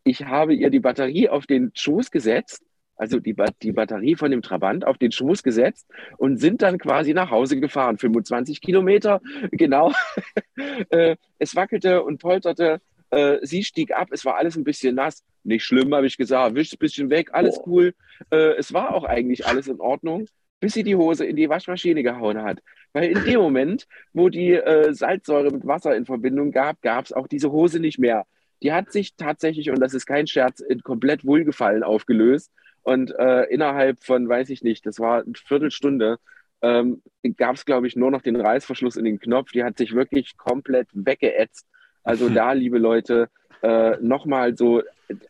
[0.05, 2.62] ich habe ihr die Batterie auf den Schoß gesetzt
[2.98, 5.87] also die, die Batterie von dem Trabant auf den Schoß gesetzt
[6.18, 7.96] und sind dann quasi nach Hause gefahren.
[7.96, 9.20] 25 Kilometer,
[9.53, 9.92] genau.
[10.90, 12.81] Äh, es wackelte und polterte.
[13.11, 15.22] Äh, sie stieg ab, es war alles ein bisschen nass.
[15.44, 16.57] Nicht schlimm, habe ich gesagt.
[16.57, 17.94] Wisch ein bisschen weg, alles cool.
[18.31, 20.27] Äh, es war auch eigentlich alles in Ordnung,
[20.59, 22.59] bis sie die Hose in die Waschmaschine gehauen hat.
[22.92, 27.29] Weil in dem Moment, wo die Salzsäure mit Wasser in Verbindung gab, gab es auch
[27.29, 28.27] diese Hose nicht mehr.
[28.62, 32.51] Die hat sich tatsächlich, und das ist kein Scherz, in komplett Wohlgefallen aufgelöst.
[32.83, 36.18] Und äh, innerhalb von, weiß ich nicht, das war eine Viertelstunde,
[36.62, 37.03] ähm,
[37.37, 39.53] gab es, glaube ich, nur noch den Reißverschluss in den Knopf.
[39.53, 41.66] Die hat sich wirklich komplett weggeätzt.
[42.03, 43.29] Also da, liebe Leute,
[43.62, 44.83] äh, nochmal so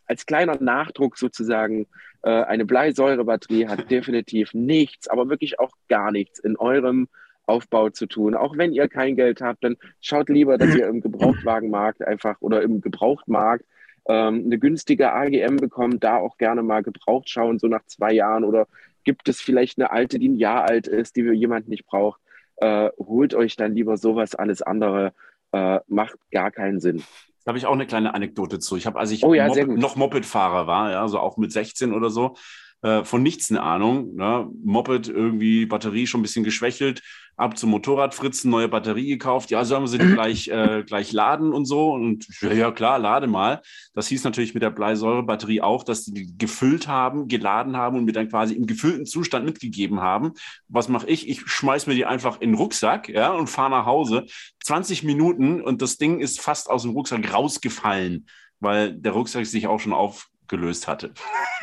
[0.06, 1.86] als kleiner Nachdruck sozusagen,
[2.22, 7.08] äh, eine Bleisäurebatterie hat definitiv nichts, aber wirklich auch gar nichts in eurem
[7.48, 8.34] Aufbau zu tun.
[8.34, 12.62] Auch wenn ihr kein Geld habt, dann schaut lieber, dass ihr im Gebrauchtwagenmarkt einfach oder
[12.62, 13.64] im Gebrauchtmarkt
[14.08, 18.44] ähm, eine günstige AGM bekommt, da auch gerne mal gebraucht schauen, so nach zwei Jahren
[18.44, 18.66] oder
[19.04, 22.20] gibt es vielleicht eine alte, die ein Jahr alt ist, die jemand nicht braucht,
[22.56, 25.12] äh, holt euch dann lieber sowas, alles andere
[25.52, 27.02] äh, macht gar keinen Sinn.
[27.44, 28.76] Da habe ich auch eine kleine Anekdote zu.
[28.76, 31.94] Ich habe, als ich oh ja, Moped, noch Moped-Fahrer war, ja, also auch mit 16
[31.94, 32.36] oder so,
[32.82, 34.14] äh, von nichts eine Ahnung.
[34.14, 34.48] Ne?
[34.62, 37.02] Moped irgendwie, Batterie schon ein bisschen geschwächelt,
[37.36, 39.50] ab zum Motorradfritzen, neue Batterie gekauft.
[39.50, 41.92] Ja, sollen wir sie gleich, äh, gleich laden und so?
[41.92, 43.62] Und ja, ja, klar, lade mal.
[43.94, 48.12] Das hieß natürlich mit der Bleisäurebatterie auch, dass die gefüllt haben, geladen haben und mir
[48.12, 50.32] dann quasi im gefüllten Zustand mitgegeben haben.
[50.68, 51.28] Was mache ich?
[51.28, 54.26] Ich schmeiß mir die einfach in den Rucksack ja, und fahre nach Hause.
[54.64, 58.26] 20 Minuten und das Ding ist fast aus dem Rucksack rausgefallen,
[58.60, 61.12] weil der Rucksack sich auch schon aufgelöst hatte.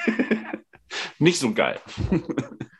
[1.19, 1.79] nicht so geil.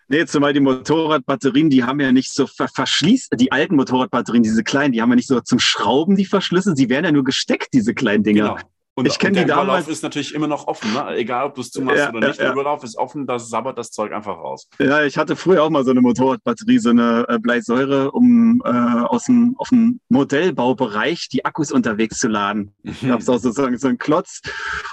[0.08, 4.64] Nee, zumal die Motorradbatterien, die haben ja nicht so ver verschließt, die alten Motorradbatterien, diese
[4.64, 7.70] kleinen, die haben ja nicht so zum Schrauben die Verschlüsse, sie werden ja nur gesteckt,
[7.74, 8.56] diese kleinen Dinger.
[8.56, 8.70] Genau.
[8.98, 9.66] Und, ich kenne die damals.
[9.66, 11.16] Überlauf ist natürlich immer noch offen, ne?
[11.18, 12.40] egal ob du es zumachst ja, oder nicht.
[12.40, 14.70] Ja, der Überlauf ist offen, da sabbert das Zeug einfach raus.
[14.80, 18.70] Ja, ich hatte früher auch mal so eine Motorradbatterie, so eine äh, Bleisäure, um äh,
[18.70, 22.74] aus dem auf dem Modellbaubereich die Akkus unterwegs zu laden.
[23.06, 24.42] Ich habe auch sozusagen so einen Klotz.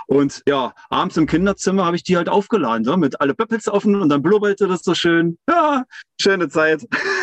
[0.07, 3.95] Und ja, abends im Kinderzimmer habe ich die halt aufgeladen, so, mit alle Pöppels offen
[3.95, 5.38] und dann blubberte das so schön.
[5.49, 5.85] Ja,
[6.21, 6.87] schöne Zeit.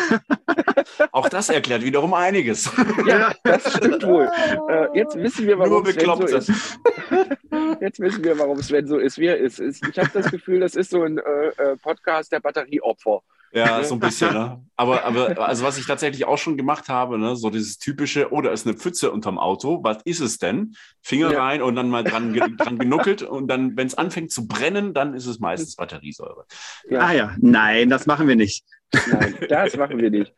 [1.12, 2.70] auch das erklärt wiederum einiges.
[3.06, 4.30] Ja, das stimmt wohl.
[4.68, 6.69] Äh, jetzt wissen wir, warum es so ist.
[7.80, 9.60] Jetzt wissen wir, warum Sven so ist, wie er ist.
[9.60, 13.22] Ich habe das Gefühl, das ist so ein äh, äh, Podcast der Batterieopfer.
[13.52, 14.64] Ja, so ein bisschen, ne?
[14.76, 18.40] Aber, aber also was ich tatsächlich auch schon gemacht habe, ne, so dieses typische, oh,
[18.40, 20.76] da ist eine Pfütze unterm Auto, was ist es denn?
[21.02, 21.42] Finger ja.
[21.42, 25.14] rein und dann mal dran, dran genuckelt und dann, wenn es anfängt zu brennen, dann
[25.14, 26.44] ist es meistens Batteriesäure.
[26.88, 27.00] Ja.
[27.00, 28.64] Ah ja, nein, das machen wir nicht.
[28.92, 30.32] Nein, das machen wir nicht.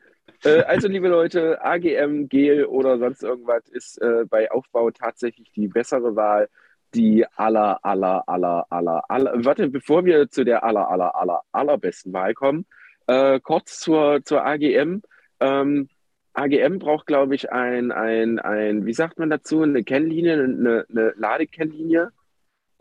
[0.44, 5.68] Äh, also, liebe Leute, AGM, Gel oder sonst irgendwas ist äh, bei Aufbau tatsächlich die
[5.68, 6.48] bessere Wahl.
[6.94, 9.44] Die aller, aller, aller, aller, aller.
[9.44, 12.66] Warte, bevor wir zu der aller, aller, aller, allerbesten Wahl kommen,
[13.06, 15.00] äh, kurz zur, zur AGM.
[15.40, 15.88] Ähm,
[16.34, 21.14] AGM braucht, glaube ich, ein, ein, ein, wie sagt man dazu, eine Kennlinie, eine, eine
[21.16, 22.10] Ladekennlinie.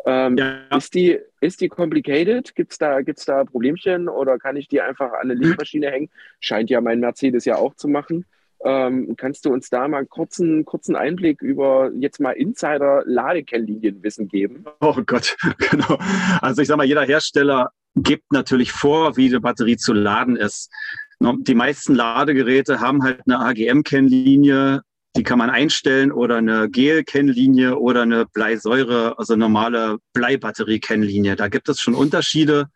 [0.05, 0.61] Ähm, ja.
[0.75, 2.55] ist, die, ist die complicated?
[2.55, 6.09] Gibt es da, gibt's da Problemchen oder kann ich die einfach an eine Lichtmaschine hängen?
[6.39, 8.25] Scheint ja mein Mercedes ja auch zu machen.
[8.63, 14.65] Ähm, kannst du uns da mal einen kurzen, kurzen Einblick über jetzt mal Insider-Ladekennlinienwissen geben?
[14.79, 15.35] Oh Gott,
[15.71, 15.97] genau.
[16.41, 20.71] Also ich sage mal, jeder Hersteller gibt natürlich vor, wie die Batterie zu laden ist.
[21.19, 24.81] Die meisten Ladegeräte haben halt eine AGM-Kennlinie,
[25.15, 31.35] die kann man einstellen oder eine Gel-Kennlinie oder eine Bleisäure, also normale Bleibatterie-Kennlinie.
[31.35, 32.69] Da gibt es schon Unterschiede.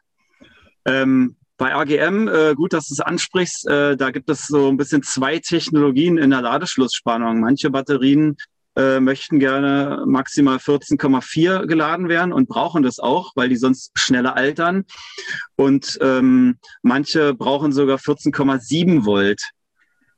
[0.86, 4.76] Ähm, bei AGM, äh, gut, dass du es ansprichst, äh, da gibt es so ein
[4.76, 7.39] bisschen zwei Technologien in der Ladeschlussspannung.
[7.39, 8.36] Manche Batterien
[8.76, 14.36] äh, möchten gerne maximal 14,4 geladen werden und brauchen das auch, weil die sonst schneller
[14.36, 14.84] altern.
[15.56, 19.41] Und ähm, manche brauchen sogar 14,7 Volt.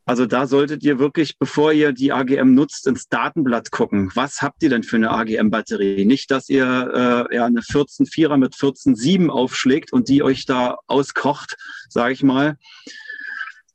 [0.07, 4.09] Also da solltet ihr wirklich, bevor ihr die AGM nutzt, ins Datenblatt gucken.
[4.15, 6.05] Was habt ihr denn für eine AGM-Batterie?
[6.05, 11.57] Nicht, dass ihr äh, ja, eine 14.4er mit 14.7 aufschlägt und die euch da auskocht,
[11.89, 12.55] sage ich mal.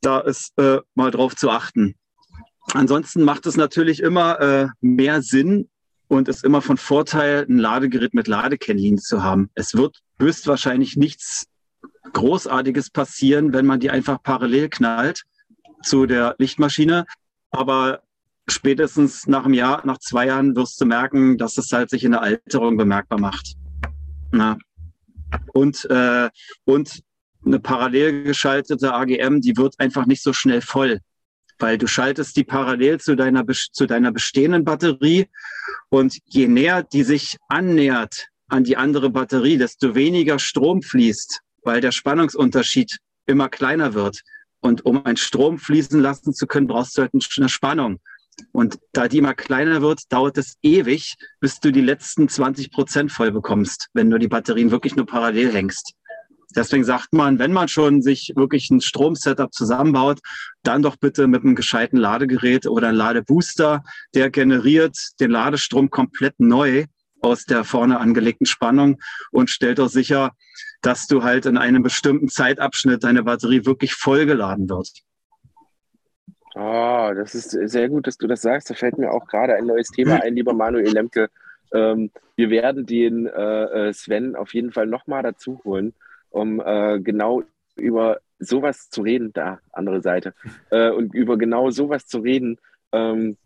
[0.01, 1.93] Da ist äh, mal drauf zu achten.
[2.73, 5.69] Ansonsten macht es natürlich immer äh, mehr Sinn
[6.07, 9.51] und ist immer von Vorteil, ein Ladegerät mit Ladekennlinie zu haben.
[9.53, 11.45] Es wird höchstwahrscheinlich nichts
[12.11, 15.25] Großartiges passieren, wenn man die einfach parallel knallt
[15.83, 17.05] zu der Lichtmaschine.
[17.51, 18.01] Aber
[18.47, 22.11] spätestens nach einem Jahr, nach zwei Jahren wirst du merken, dass es halt sich in
[22.11, 23.53] der Alterung bemerkbar macht.
[24.31, 24.57] Na.
[25.53, 26.29] Und, äh,
[26.65, 27.01] und
[27.45, 30.99] eine parallel geschaltete AGM, die wird einfach nicht so schnell voll,
[31.59, 35.27] weil du schaltest die parallel zu deiner, zu deiner bestehenden Batterie
[35.89, 41.81] und je näher die sich annähert an die andere Batterie, desto weniger Strom fließt, weil
[41.81, 44.21] der Spannungsunterschied immer kleiner wird.
[44.63, 47.99] Und um einen Strom fließen lassen zu können, brauchst du halt eine Spannung.
[48.53, 53.11] Und da die immer kleiner wird, dauert es ewig, bis du die letzten 20 Prozent
[53.11, 55.93] voll bekommst, wenn du die Batterien wirklich nur parallel hängst.
[56.55, 60.19] Deswegen sagt man, wenn man schon sich wirklich ein Stromsetup zusammenbaut,
[60.63, 66.39] dann doch bitte mit einem gescheiten Ladegerät oder einem Ladebooster, der generiert den Ladestrom komplett
[66.39, 66.85] neu
[67.21, 70.31] aus der vorne angelegten Spannung und stellt auch sicher,
[70.83, 74.89] dass du halt in einem bestimmten Zeitabschnitt deine Batterie wirklich vollgeladen wird.
[76.55, 78.69] Oh, das ist sehr gut, dass du das sagst.
[78.69, 81.29] Da fällt mir auch gerade ein neues Thema ein, lieber Manuel Lemke.
[81.73, 85.93] Ähm, wir werden den äh, äh Sven auf jeden Fall nochmal dazu holen,
[86.29, 87.43] um äh, genau
[87.75, 90.35] über sowas zu reden, da, andere Seite,
[90.69, 92.59] äh, und über genau sowas zu reden.
[92.91, 93.37] Ähm,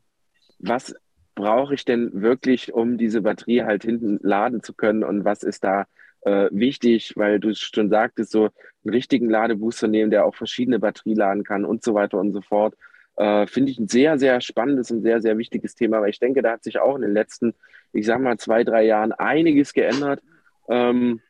[0.59, 0.93] was
[1.35, 5.63] brauche ich denn wirklich, um diese Batterie halt hinten laden zu können und was ist
[5.63, 5.85] da
[6.27, 8.49] äh, wichtig, weil du schon sagtest, so
[8.83, 12.41] einen richtigen Ladebooster nehmen, der auch verschiedene Batterie laden kann und so weiter und so
[12.41, 12.75] fort.
[13.15, 16.41] Äh, Finde ich ein sehr, sehr spannendes und sehr, sehr wichtiges Thema, weil ich denke,
[16.41, 17.53] da hat sich auch in den letzten,
[17.93, 20.21] ich sag mal, zwei, drei Jahren einiges geändert.
[20.69, 21.21] Ähm,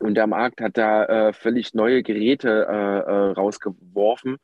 [0.00, 4.38] und der Markt hat da äh, völlig neue Geräte äh, äh, rausgeworfen.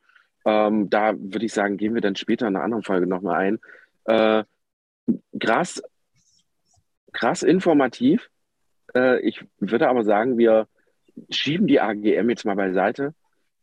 [0.45, 3.59] Ähm, da würde ich sagen, gehen wir dann später in einer anderen Folge nochmal ein.
[4.05, 4.43] Äh,
[5.39, 5.81] krass,
[7.11, 8.29] krass informativ.
[8.95, 10.67] Äh, ich würde aber sagen, wir
[11.29, 13.13] schieben die AGM jetzt mal beiseite,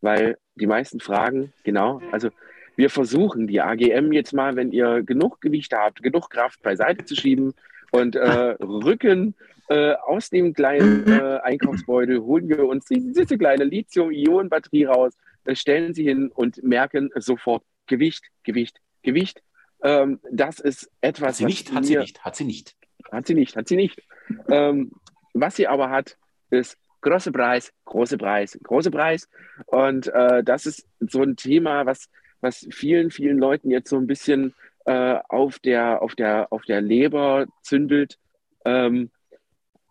[0.01, 2.31] weil die meisten Fragen, genau, also
[2.77, 7.15] wir versuchen die AGM jetzt mal, wenn ihr genug Gewicht habt, genug Kraft beiseite zu
[7.15, 7.55] schieben
[7.93, 9.35] und äh, Rücken
[9.69, 15.95] äh, aus dem kleinen äh, Einkaufsbeutel holen wir uns diese kleine Lithium-Ionen-Batterie raus, äh, stellen
[15.95, 19.43] sie hin und merken sofort Gewicht, Gewicht, Gewicht.
[19.83, 21.29] Ähm, das ist etwas.
[21.29, 22.77] Hat sie nicht, hat sie nicht, hat sie nicht.
[23.11, 24.03] Hat sie nicht, hat sie nicht.
[24.49, 24.93] Ähm,
[25.35, 26.17] was sie aber hat,
[26.51, 29.29] ist große Preis, große Preis, große Preis.
[29.67, 32.09] Und äh, das ist so ein Thema, was,
[32.41, 34.55] was vielen, vielen Leuten jetzt so ein bisschen
[34.87, 38.19] äh, auf, der, auf, der, auf der Leber zündelt.
[38.65, 39.11] Ähm,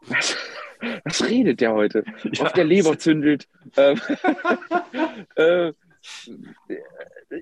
[0.01, 0.35] was,
[1.05, 2.03] was redet der heute?
[2.33, 2.45] Ja.
[2.45, 3.47] Auf der Leber zündelt.
[3.77, 4.01] Ähm,
[5.35, 5.73] äh,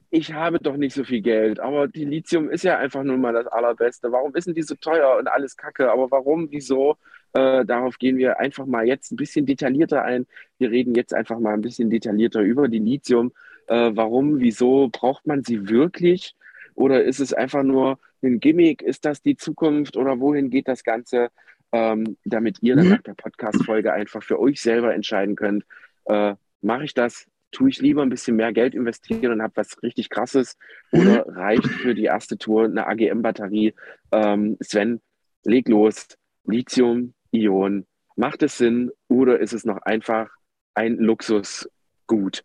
[0.09, 3.33] ich habe doch nicht so viel Geld, aber die Lithium ist ja einfach nur mal
[3.33, 4.11] das Allerbeste.
[4.11, 5.91] Warum ist denn die so teuer und alles kacke?
[5.91, 6.97] Aber warum, wieso?
[7.33, 10.27] Äh, darauf gehen wir einfach mal jetzt ein bisschen detaillierter ein.
[10.57, 13.31] Wir reden jetzt einfach mal ein bisschen detaillierter über die Lithium.
[13.67, 16.35] Äh, warum, wieso braucht man sie wirklich?
[16.75, 18.81] Oder ist es einfach nur ein Gimmick?
[18.81, 21.29] Ist das die Zukunft oder wohin geht das Ganze?
[21.73, 22.91] Ähm, damit ihr dann mhm.
[22.91, 25.63] nach der Podcast-Folge einfach für euch selber entscheiden könnt,
[26.05, 29.81] äh, mache ich das, tue ich lieber ein bisschen mehr Geld investieren und habe was
[29.81, 30.57] richtig Krasses
[30.91, 31.33] oder mhm.
[31.33, 33.73] reicht für die erste Tour eine AGM-Batterie?
[34.11, 34.99] Ähm, Sven,
[35.45, 36.07] leg los.
[36.43, 40.29] Lithium, Ion, macht es Sinn oder ist es noch einfach
[40.73, 42.43] ein Luxusgut?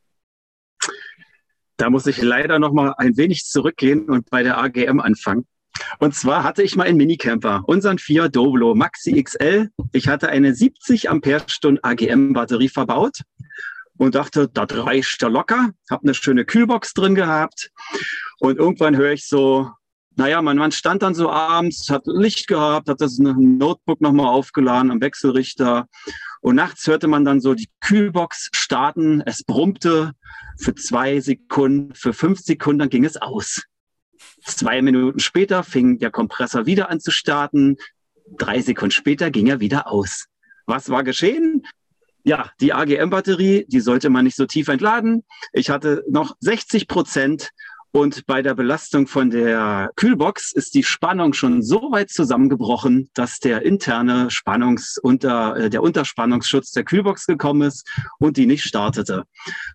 [1.77, 5.47] Da muss ich leider noch mal ein wenig zurückgehen und bei der AGM anfangen.
[5.99, 9.71] Und zwar hatte ich mal einen Minicamper, unseren Fiat Doblo Maxi XL.
[9.93, 13.21] Ich hatte eine 70 Ampere-Stunden AGM-Batterie verbaut
[13.99, 15.71] und dachte, das reicht ja locker.
[15.91, 17.71] Habe eine schöne Kühlbox drin gehabt.
[18.39, 19.71] Und irgendwann höre ich so,
[20.17, 24.91] naja, mein Mann stand dann so abends, hat Licht gehabt, hat das Notebook nochmal aufgeladen
[24.91, 25.89] am Wechselrichter.
[26.41, 29.21] Und nachts hörte man dann so die Kühlbox starten.
[29.21, 30.13] Es brummte
[30.59, 33.65] für zwei Sekunden, für fünf Sekunden, dann ging es aus.
[34.43, 37.77] Zwei Minuten später fing der Kompressor wieder an zu starten.
[38.39, 40.27] Drei Sekunden später ging er wieder aus.
[40.65, 41.67] Was war geschehen?
[42.25, 45.25] Ja, die AGM-Batterie, die sollte man nicht so tief entladen.
[45.53, 47.51] Ich hatte noch 60 Prozent
[47.97, 53.39] und bei der Belastung von der Kühlbox ist die Spannung schon so weit zusammengebrochen, dass
[53.39, 57.89] der interne Spannungsunter, äh, der Unterspannungsschutz der Kühlbox gekommen ist
[58.19, 59.25] und die nicht startete.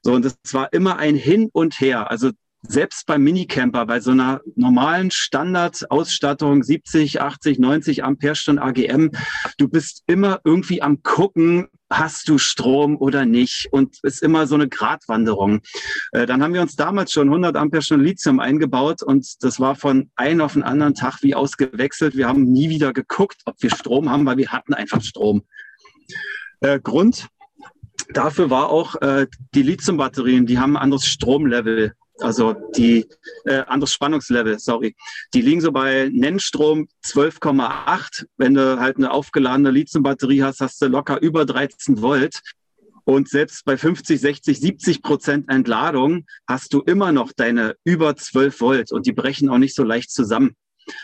[0.03, 2.11] So, und es war immer ein Hin und Her.
[2.11, 2.29] Also
[2.63, 9.11] selbst beim Minicamper, bei so einer normalen Standardausstattung 70, 80, 90 Ampere-Stunden AGM,
[9.57, 13.67] du bist immer irgendwie am gucken, hast du Strom oder nicht?
[13.71, 15.61] Und ist immer so eine Gratwanderung.
[16.11, 20.09] Äh, dann haben wir uns damals schon 100 Ampere-Stunden Lithium eingebaut und das war von
[20.15, 22.15] einem auf den anderen Tag wie ausgewechselt.
[22.15, 25.43] Wir haben nie wieder geguckt, ob wir Strom haben, weil wir hatten einfach Strom.
[26.61, 27.27] Äh, Grund
[28.13, 33.07] dafür war auch äh, die Lithium-Batterien, die haben ein anderes Stromlevel also die
[33.45, 34.95] äh, anderes Spannungslevel, sorry.
[35.33, 38.25] Die liegen so bei Nennstrom 12,8.
[38.37, 42.41] Wenn du halt eine aufgeladene Lithiumbatterie hast, hast du locker über 13 Volt.
[43.03, 48.61] Und selbst bei 50, 60, 70 Prozent Entladung hast du immer noch deine über 12
[48.61, 50.55] Volt und die brechen auch nicht so leicht zusammen.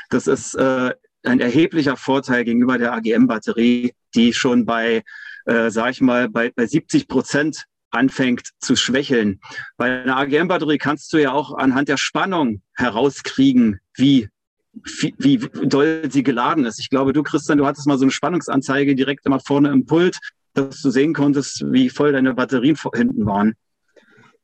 [0.09, 0.93] Das ist äh,
[1.24, 5.03] ein erheblicher Vorteil gegenüber der AGM-Batterie, die schon bei,
[5.45, 7.65] äh, sag ich mal, bei, bei 70 Prozent
[7.97, 9.39] anfängt zu schwächeln.
[9.77, 14.29] Bei einer AGM-Batterie kannst du ja auch anhand der Spannung herauskriegen, wie,
[14.73, 15.37] wie, wie
[15.67, 16.79] doll sie geladen ist.
[16.79, 20.19] Ich glaube, du, Christian, du hattest mal so eine Spannungsanzeige direkt immer vorne im Pult,
[20.53, 23.55] dass du sehen konntest, wie voll deine Batterien hinten waren.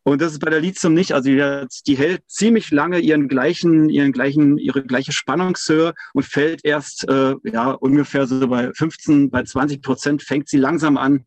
[0.05, 1.13] Und das ist bei der Lithium nicht.
[1.13, 6.65] Also die, die, hält ziemlich lange ihren gleichen, ihren gleichen, ihre gleiche Spannungshöhe und fällt
[6.65, 11.25] erst äh, ja ungefähr so bei 15, bei 20 Prozent fängt sie langsam an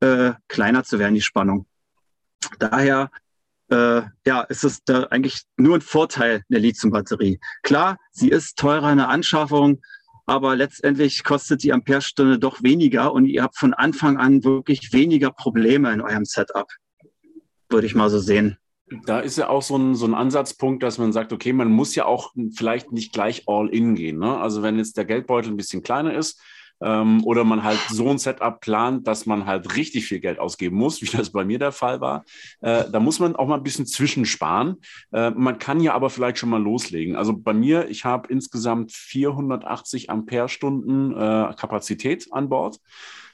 [0.00, 1.66] äh, kleiner zu werden, die Spannung.
[2.58, 3.10] Daher
[3.70, 7.38] äh, ja, ist es da eigentlich nur ein Vorteil der Lithium-Batterie.
[7.62, 9.80] Klar, sie ist teurer in der Anschaffung,
[10.26, 15.30] aber letztendlich kostet die Amperestunde doch weniger und ihr habt von Anfang an wirklich weniger
[15.30, 16.68] Probleme in eurem Setup,
[17.68, 18.58] würde ich mal so sehen.
[19.04, 21.94] Da ist ja auch so ein, so ein Ansatzpunkt, dass man sagt, okay, man muss
[21.94, 24.18] ja auch vielleicht nicht gleich all in gehen.
[24.18, 24.38] Ne?
[24.38, 26.40] Also wenn jetzt der Geldbeutel ein bisschen kleiner ist,
[26.80, 30.76] ähm, oder man halt so ein Setup plant, dass man halt richtig viel Geld ausgeben
[30.76, 32.24] muss, wie das bei mir der Fall war.
[32.60, 34.76] Äh, da muss man auch mal ein bisschen zwischensparen.
[35.12, 37.16] Äh, man kann ja aber vielleicht schon mal loslegen.
[37.16, 42.80] Also bei mir, ich habe insgesamt 480 Ampere-Stunden äh, Kapazität an Bord.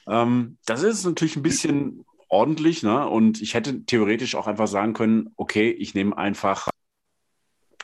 [0.07, 3.09] Ähm, das ist natürlich ein bisschen ordentlich, ne?
[3.09, 6.68] Und ich hätte theoretisch auch einfach sagen können, okay, ich nehme einfach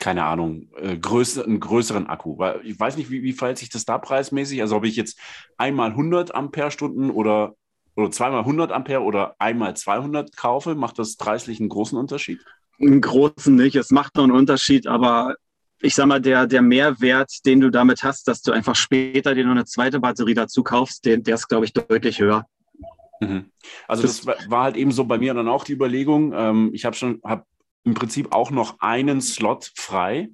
[0.00, 2.38] keine Ahnung, äh, größer, einen größeren Akku.
[2.38, 4.60] Weil ich weiß nicht, wie, wie verhält sich das da preismäßig?
[4.62, 5.18] Also ob ich jetzt
[5.58, 7.54] einmal 100 Ampere-Stunden oder,
[7.94, 12.40] oder zweimal 100 Ampere oder einmal 200 kaufe, macht das preislich einen großen Unterschied?
[12.80, 13.76] Einen großen nicht.
[13.76, 15.36] Es macht noch einen Unterschied, aber
[15.82, 19.44] ich sag mal, der, der Mehrwert, den du damit hast, dass du einfach später dir
[19.44, 22.46] noch eine zweite Batterie dazu kaufst, den, der ist, glaube ich, deutlich höher.
[23.20, 23.50] Mhm.
[23.86, 26.32] Also das, das, war halt eben so bei mir dann auch die Überlegung.
[26.34, 27.44] Ähm, ich habe schon, habe
[27.84, 30.30] im Prinzip auch noch einen Slot frei.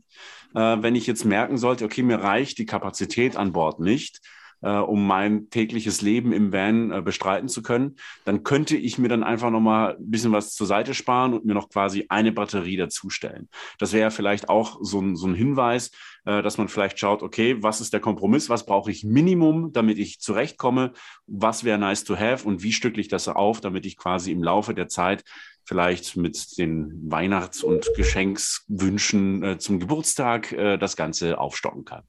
[0.54, 4.20] Äh, wenn ich jetzt merken sollte, okay, mir reicht die Kapazität an Bord nicht,
[4.66, 9.08] äh, um mein tägliches Leben im Van äh, bestreiten zu können, dann könnte ich mir
[9.08, 12.76] dann einfach nochmal ein bisschen was zur Seite sparen und mir noch quasi eine Batterie
[12.76, 13.48] dazustellen.
[13.78, 15.92] Das wäre vielleicht auch so ein, so ein Hinweis,
[16.24, 19.98] äh, dass man vielleicht schaut, okay, was ist der Kompromiss, was brauche ich Minimum, damit
[19.98, 20.92] ich zurechtkomme,
[21.28, 24.42] was wäre nice to have und wie stücke ich das auf, damit ich quasi im
[24.42, 25.22] Laufe der Zeit
[25.64, 32.02] vielleicht mit den Weihnachts- und Geschenkswünschen äh, zum Geburtstag äh, das Ganze aufstocken kann.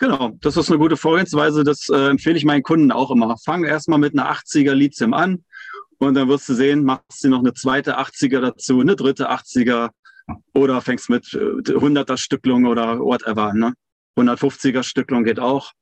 [0.00, 1.62] Genau, das ist eine gute Vorgehensweise.
[1.62, 3.36] Das äh, empfehle ich meinen Kunden auch immer.
[3.36, 5.44] Fang erstmal mit einer 80er Lithium an
[5.98, 9.90] und dann wirst du sehen, machst du noch eine zweite 80er dazu, eine dritte 80er
[10.54, 13.52] oder fängst mit 100er äh, Stücklung oder whatever.
[13.52, 13.74] Ne?
[14.16, 15.72] 150er Stücklung geht auch.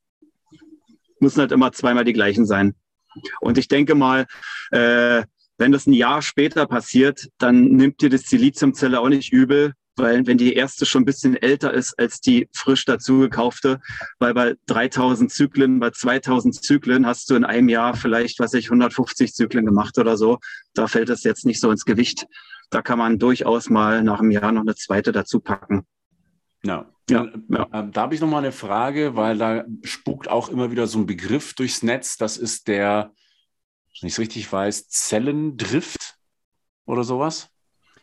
[1.20, 2.74] Müssen halt immer zweimal die gleichen sein.
[3.40, 4.26] Und ich denke mal,
[4.72, 5.22] äh,
[5.58, 9.74] wenn das ein Jahr später passiert, dann nimmt dir das die Lithiumzelle auch nicht übel,
[9.98, 13.80] weil wenn die erste schon ein bisschen älter ist als die frisch dazu gekaufte,
[14.18, 18.66] weil bei 3000 Zyklen, bei 2000 Zyklen hast du in einem Jahr vielleicht, was ich,
[18.66, 20.38] 150 Zyklen gemacht oder so.
[20.74, 22.26] Da fällt es jetzt nicht so ins Gewicht.
[22.70, 25.86] Da kann man durchaus mal nach einem Jahr noch eine zweite dazu packen.
[26.62, 26.92] Ja.
[27.10, 27.66] Ja, ja.
[27.72, 30.98] Ähm, da habe ich noch mal eine Frage, weil da spukt auch immer wieder so
[30.98, 32.18] ein Begriff durchs Netz.
[32.18, 33.12] Das ist der
[34.00, 36.16] wenn ich es richtig weiß, Zellendrift
[36.86, 37.50] oder sowas?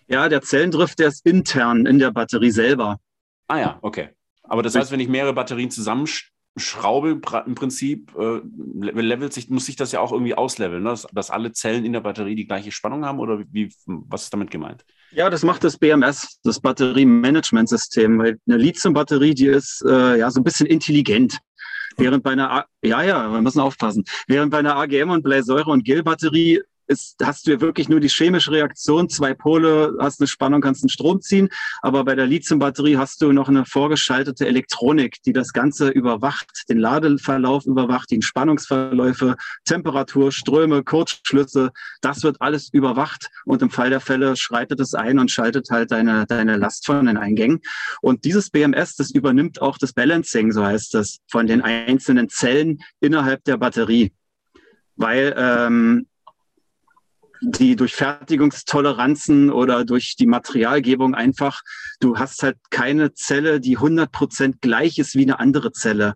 [0.08, 2.99] Ja, der Zellendrift, der ist intern in der Batterie selber.
[3.47, 4.10] Ah ja, okay.
[4.43, 8.41] Aber das heißt, wenn ich mehrere Batterien zusammenschraube, im Prinzip äh,
[8.80, 10.89] levelt sich, muss sich das ja auch irgendwie ausleveln, ne?
[10.89, 14.34] dass, dass, alle Zellen in der Batterie die gleiche Spannung haben oder wie, was ist
[14.34, 14.86] damit gemeint?
[15.12, 20.39] Ja, das macht das BMS, das Batteriemanagementsystem, weil eine Lithium-Batterie, die ist äh, ja so
[20.39, 21.39] ein bisschen intelligent.
[21.97, 24.03] Während bei einer, A ja, ja, wir müssen aufpassen.
[24.28, 28.52] Während bei einer AGM und Bleisäure und Gelbatterie ist, hast du wirklich nur die chemische
[28.52, 31.50] Reaktion, zwei Pole, hast eine Spannung, kannst einen Strom ziehen.
[31.82, 36.80] Aber bei der Lithium-Batterie hast du noch eine vorgeschaltete Elektronik, die das Ganze überwacht, den
[36.80, 41.72] Ladeverlauf überwacht, die Spannungsverläufe, Temperatur, Ströme, Kurzschlüsse.
[42.02, 45.92] Das wird alles überwacht und im Fall der Fälle schreitet es ein und schaltet halt
[45.92, 47.62] deine, deine Last von den Eingängen.
[48.02, 52.80] Und dieses BMS, das übernimmt auch das Balancing, so heißt das, von den einzelnen Zellen
[53.00, 54.12] innerhalb der Batterie.
[54.96, 56.08] Weil ähm,
[57.42, 61.62] die durch Fertigungstoleranzen oder durch die Materialgebung einfach,
[62.00, 66.16] du hast halt keine Zelle, die 100 Prozent gleich ist wie eine andere Zelle.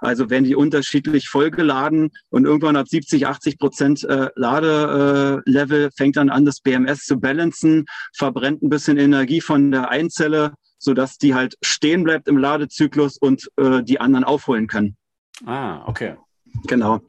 [0.00, 6.16] Also werden die unterschiedlich vollgeladen und irgendwann ab 70, 80 Prozent äh, Ladelevel äh, fängt
[6.16, 11.34] dann an, das BMS zu balancen, verbrennt ein bisschen Energie von der Einzelle, sodass die
[11.34, 14.96] halt stehen bleibt im Ladezyklus und äh, die anderen aufholen können.
[15.46, 16.16] Ah, okay.
[16.66, 17.00] Genau.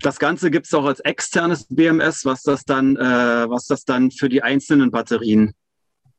[0.00, 3.00] Das Ganze gibt es auch als externes BMS, was das dann, äh,
[3.48, 5.54] was das dann für die einzelnen Batterien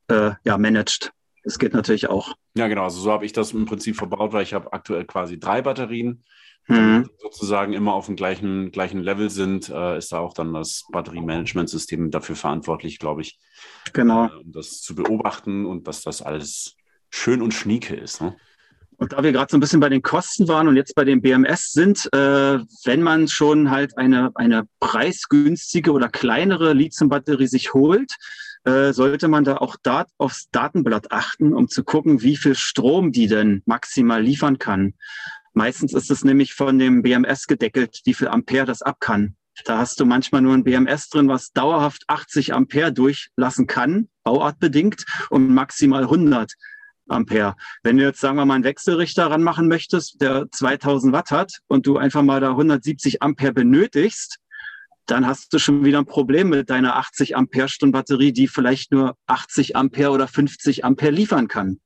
[0.10, 1.12] äh, ja, managt.
[1.44, 2.34] Das geht natürlich auch.
[2.56, 2.84] Ja, genau.
[2.84, 6.24] Also so habe ich das im Prinzip verbaut, weil ich habe aktuell quasi drei Batterien.
[6.68, 7.06] Mhm.
[7.06, 10.86] Die sozusagen immer auf dem gleichen, gleichen Level sind, äh, ist da auch dann das
[10.92, 13.40] Batteriemanagementsystem dafür verantwortlich, glaube ich.
[13.94, 14.28] Genau.
[14.28, 16.76] Äh, um das zu beobachten und dass das alles
[17.10, 18.22] schön und schnieke ist.
[18.22, 18.36] Ne?
[19.00, 21.22] Und da wir gerade so ein bisschen bei den Kosten waren und jetzt bei den
[21.22, 28.12] BMS sind, äh, wenn man schon halt eine, eine preisgünstige oder kleinere Lithium-Batterie sich holt,
[28.66, 33.14] äh, sollte man da auch dat aufs Datenblatt achten, um zu gucken, wie viel Strom
[33.14, 34.96] die denn maximal liefern kann.
[35.54, 39.38] Meistens ist es nämlich von dem BMS gedeckelt, wie viel Ampere das ab kann.
[39.64, 45.06] Da hast du manchmal nur ein BMS drin, was dauerhaft 80 Ampere durchlassen kann, bauartbedingt,
[45.30, 46.54] und maximal 100.
[47.12, 47.56] Ampere.
[47.84, 51.86] Wenn du jetzt, sagen wir mal, einen Wechselrichter ranmachen möchtest, der 2000 Watt hat und
[51.86, 54.40] du einfach mal da 170 Ampere benötigst,
[55.06, 58.92] dann hast du schon wieder ein Problem mit deiner 80 Ampere Stunden Batterie, die vielleicht
[58.92, 61.80] nur 80 Ampere oder 50 Ampere liefern kann.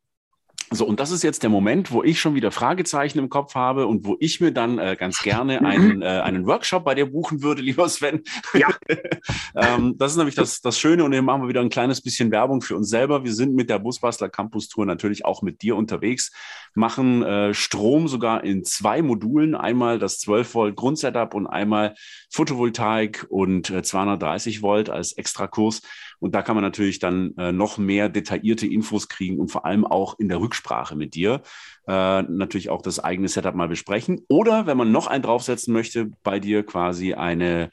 [0.73, 3.85] So, und das ist jetzt der Moment, wo ich schon wieder Fragezeichen im Kopf habe
[3.85, 5.65] und wo ich mir dann äh, ganz gerne mhm.
[5.65, 8.23] einen, äh, einen Workshop bei dir buchen würde, lieber Sven.
[8.53, 8.69] Ja.
[9.55, 12.31] ähm, das ist nämlich das, das Schöne und hier machen wir wieder ein kleines bisschen
[12.31, 13.23] Werbung für uns selber.
[13.23, 16.31] Wir sind mit der Busbastler Campus Tour natürlich auch mit dir unterwegs,
[16.73, 19.55] machen äh, Strom sogar in zwei Modulen.
[19.55, 21.93] Einmal das 12 Volt Grundsetup und einmal
[22.31, 25.81] Photovoltaik und 230 äh, Volt als Extrakurs.
[26.23, 29.85] Und da kann man natürlich dann äh, noch mehr detaillierte Infos kriegen und vor allem
[29.85, 31.41] auch in der Rücksprache mit dir
[31.85, 34.21] äh, natürlich auch das eigene Setup mal besprechen.
[34.29, 37.71] Oder wenn man noch einen draufsetzen möchte, bei dir quasi eine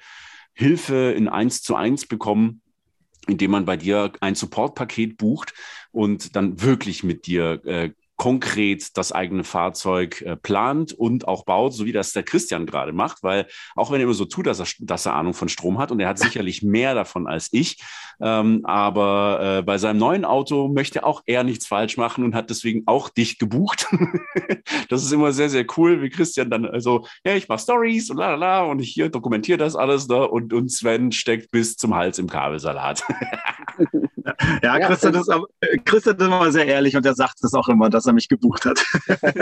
[0.53, 2.61] Hilfe in 1 zu 1 bekommen,
[3.29, 5.55] indem man bei dir ein Supportpaket bucht
[5.93, 7.91] und dann wirklich mit dir äh,
[8.21, 12.93] konkret das eigene Fahrzeug äh, plant und auch baut, so wie das der Christian gerade
[12.93, 13.47] macht, weil
[13.77, 16.01] auch wenn er immer so tut, dass er, dass er Ahnung von Strom hat und
[16.01, 17.83] er hat sicherlich mehr davon als ich,
[18.21, 22.51] ähm, aber äh, bei seinem neuen Auto möchte auch er nichts falsch machen und hat
[22.51, 23.87] deswegen auch dich gebucht.
[24.89, 28.19] das ist immer sehr, sehr cool, wie Christian dann also, ja, ich mache Stories und
[28.19, 30.29] la la und ich hier dokumentiere das alles da ne?
[30.29, 33.03] und, und Sven steckt bis zum Hals im Kabelsalat.
[34.63, 35.33] ja, Christian, ist,
[35.85, 38.67] Christian ist immer sehr ehrlich und er sagt es auch immer, dass er mich gebucht
[38.67, 38.85] hat.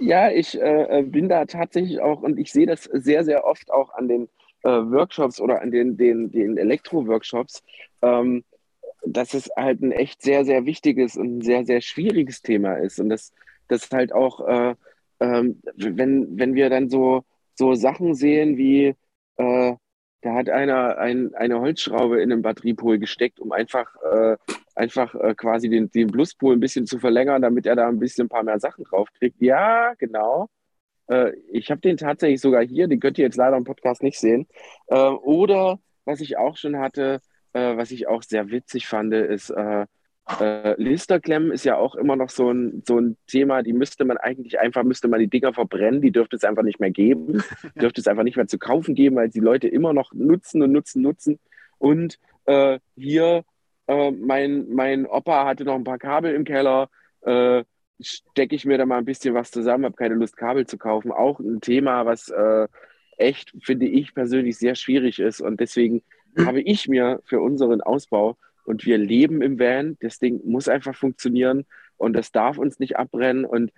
[0.00, 3.94] ja, ich äh, bin da tatsächlich auch und ich sehe das sehr, sehr oft auch
[3.94, 4.28] an den
[4.66, 7.62] äh, Workshops oder an den, den, den Elektro-Workshops,
[8.02, 8.44] ähm,
[9.06, 12.98] dass es halt ein echt sehr, sehr wichtiges und ein sehr, sehr schwieriges Thema ist.
[12.98, 13.32] Und das,
[13.68, 14.74] das halt auch, äh,
[15.20, 17.22] ähm, wenn, wenn wir dann so,
[17.54, 18.94] so Sachen sehen wie,
[19.36, 19.74] äh,
[20.22, 24.36] da hat einer ein, eine Holzschraube in den Batteriepol gesteckt, um einfach, äh,
[24.74, 28.26] einfach äh, quasi den, den Pluspol ein bisschen zu verlängern, damit er da ein bisschen
[28.26, 29.40] ein paar mehr Sachen draufkriegt.
[29.40, 30.48] Ja, genau.
[31.08, 34.18] Äh, ich habe den tatsächlich sogar hier, den könnt ihr jetzt leider im Podcast nicht
[34.18, 34.46] sehen.
[34.88, 37.20] Äh, oder was ich auch schon hatte,
[37.52, 39.86] äh, was ich auch sehr witzig fand, ist, äh,
[40.40, 44.16] äh, Listerklemmen ist ja auch immer noch so ein, so ein Thema, die müsste man
[44.16, 47.42] eigentlich einfach, müsste man die Dinger verbrennen, die dürfte es einfach nicht mehr geben,
[47.80, 50.72] dürfte es einfach nicht mehr zu kaufen geben, weil die Leute immer noch nutzen und
[50.72, 51.38] nutzen, nutzen.
[51.78, 53.44] Und äh, hier,
[53.88, 56.90] mein, mein Opa hatte noch ein paar Kabel im Keller,
[57.20, 57.62] äh,
[58.00, 61.12] stecke ich mir da mal ein bisschen was zusammen, habe keine Lust, Kabel zu kaufen.
[61.12, 62.68] Auch ein Thema, was äh,
[63.16, 65.40] echt, finde ich persönlich, sehr schwierig ist.
[65.40, 66.02] Und deswegen
[66.34, 66.46] mhm.
[66.46, 69.96] habe ich mir für unseren Ausbau und wir leben im Van.
[70.00, 71.64] Das Ding muss einfach funktionieren
[71.96, 73.44] und das darf uns nicht abbrennen.
[73.44, 73.72] Und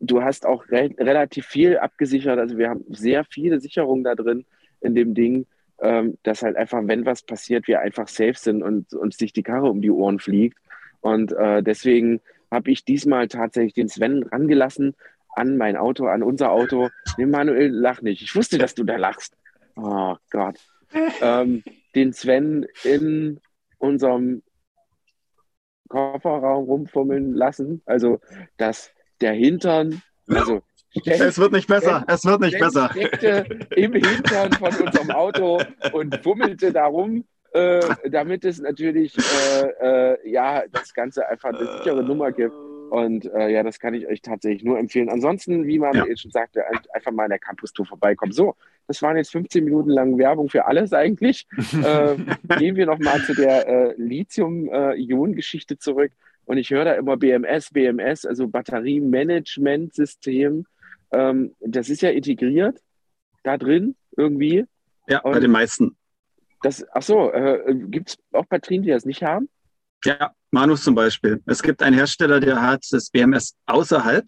[0.00, 2.38] du hast auch re relativ viel abgesichert.
[2.38, 4.44] Also wir haben sehr viele Sicherungen da drin
[4.80, 5.46] in dem Ding,
[5.80, 9.42] ähm, dass halt einfach, wenn was passiert, wir einfach safe sind und uns sich die
[9.42, 10.58] Karre um die Ohren fliegt.
[11.00, 12.20] Und äh, deswegen
[12.50, 14.94] habe ich diesmal tatsächlich den Sven rangelassen
[15.34, 16.88] an mein Auto, an unser Auto.
[17.16, 18.22] Nee, Manuel, lach nicht.
[18.22, 19.36] Ich wusste, dass du da lachst.
[19.76, 20.56] Oh Gott.
[21.20, 21.62] ähm,
[21.94, 23.40] den Sven in
[23.78, 24.42] unserem
[25.88, 27.82] Kofferraum rumfummeln lassen.
[27.86, 28.20] Also,
[28.56, 28.90] dass
[29.20, 30.62] der Hintern, also
[31.04, 32.90] es wird nicht besser, es wird nicht besser.
[33.76, 35.60] im Hintern von unserem Auto
[35.92, 37.80] und fummelte darum, äh,
[38.10, 42.54] damit es natürlich äh, äh, ja das Ganze einfach eine sichere Nummer gibt.
[42.90, 45.10] Und äh, ja, das kann ich euch tatsächlich nur empfehlen.
[45.10, 46.06] Ansonsten, wie man ja.
[46.16, 46.62] schon sagte,
[46.94, 48.32] einfach mal in der Campus-Tour vorbeikommen.
[48.32, 51.46] So, das waren jetzt 15 Minuten lang Werbung für alles eigentlich.
[51.84, 52.16] äh,
[52.58, 56.12] gehen wir nochmal zu der äh, Lithium-Ionen-Geschichte zurück.
[56.46, 60.64] Und ich höre da immer BMS, BMS, also Batteriemanagementsystem.
[61.12, 62.80] Ähm, das ist ja integriert
[63.42, 64.64] da drin irgendwie.
[65.08, 65.97] Ja, Und bei den meisten.
[66.62, 69.48] Das, ach so, äh, gibt es auch Batterien, die das nicht haben?
[70.04, 71.42] Ja, Manus zum Beispiel.
[71.46, 74.24] Es gibt einen Hersteller, der hat das BMS außerhalb,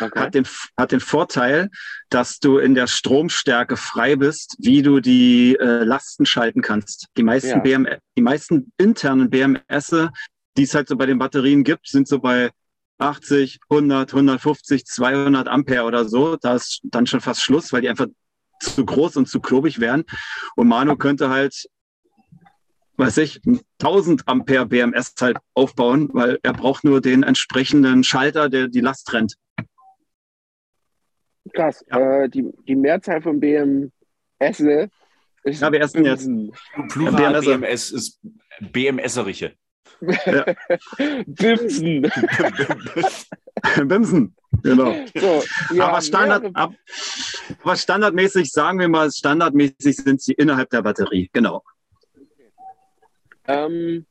[0.00, 0.20] okay.
[0.20, 1.70] hat, den, hat den Vorteil,
[2.08, 7.08] dass du in der Stromstärke frei bist, wie du die äh, Lasten schalten kannst.
[7.16, 7.58] Die meisten, ja.
[7.58, 9.94] BM, die meisten internen BMS,
[10.56, 12.50] die es halt so bei den Batterien gibt, sind so bei
[12.98, 16.36] 80, 100, 150, 200 Ampere oder so.
[16.36, 18.06] Da ist dann schon fast Schluss, weil die einfach
[18.60, 20.04] zu groß und zu klobig wären.
[20.56, 21.68] Und Manu könnte halt
[22.98, 23.40] weiß ich,
[23.80, 29.06] 1000 Ampere BMS halt aufbauen, weil er braucht nur den entsprechenden Schalter, der die Last
[29.06, 29.36] trennt.
[31.54, 31.84] Krass.
[31.90, 32.24] Ja.
[32.24, 33.90] Äh, die, die Mehrzahl von BMS
[35.44, 35.60] ist.
[35.60, 36.28] Ja, wir essen jetzt.
[36.88, 38.20] Plural BMS, BMS ist
[38.60, 39.54] BMSerige.
[40.00, 40.44] Ja.
[41.26, 42.02] Bimsen.
[43.88, 44.94] Bimsen, genau.
[45.14, 45.42] So,
[45.74, 46.72] ja, aber, Standard, ab,
[47.62, 51.62] aber standardmäßig, sagen wir mal, standardmäßig sind sie innerhalb der Batterie, genau.
[53.46, 54.06] Ähm,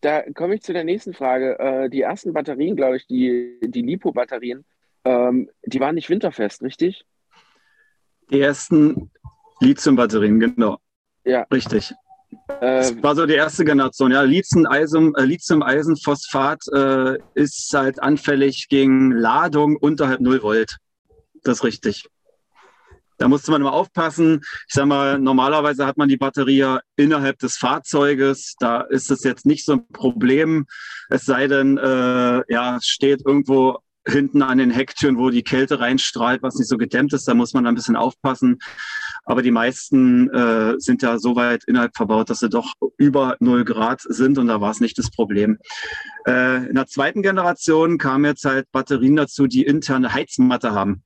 [0.00, 1.58] da komme ich zu der nächsten Frage.
[1.58, 4.64] Äh, die ersten Batterien, glaube ich, die, die LiPo-Batterien,
[5.04, 7.04] ähm, die waren nicht winterfest, richtig?
[8.30, 9.10] Die ersten
[9.60, 10.78] Lithium-Batterien, genau.
[11.24, 11.46] Ja.
[11.52, 11.94] Richtig.
[12.60, 14.10] Das äh, war so die erste Generation.
[14.12, 20.76] Ja, Lithium-Eisen, äh, Lithium-Eisenphosphat äh, ist halt anfällig gegen Ladung unterhalb 0 Volt.
[21.42, 22.08] Das ist richtig.
[23.18, 24.40] Da musste man immer aufpassen.
[24.66, 28.54] Ich sage mal, normalerweise hat man die Batterie ja innerhalb des Fahrzeuges.
[28.58, 30.66] Da ist es jetzt nicht so ein Problem.
[31.10, 33.78] Es sei denn, äh, ja, steht irgendwo
[34.10, 37.26] hinten an den Hecktüren, wo die Kälte reinstrahlt, was nicht so gedämmt ist.
[37.26, 38.58] Da muss man ein bisschen aufpassen.
[39.24, 43.64] Aber die meisten äh, sind ja so weit innerhalb verbaut, dass sie doch über 0
[43.64, 45.58] Grad sind und da war es nicht das Problem.
[46.26, 51.02] Äh, in der zweiten Generation kamen jetzt halt Batterien dazu, die interne Heizmatte haben.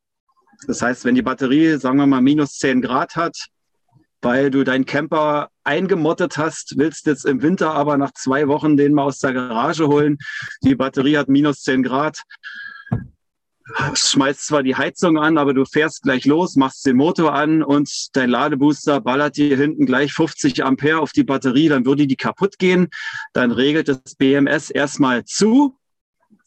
[0.67, 3.37] Das heißt, wenn die Batterie, sagen wir mal, minus 10 Grad hat,
[4.23, 8.95] weil du deinen Camper eingemottet hast, willst jetzt im Winter aber nach zwei Wochen den
[8.95, 10.17] mal aus der Garage holen.
[10.63, 12.23] Die Batterie hat minus 10 Grad.
[13.95, 17.91] Schmeißt zwar die Heizung an, aber du fährst gleich los, machst den Motor an und
[18.15, 22.59] dein Ladebooster ballert dir hinten gleich 50 Ampere auf die Batterie, dann würde die kaputt
[22.59, 22.89] gehen.
[23.33, 25.79] Dann regelt das BMS erstmal zu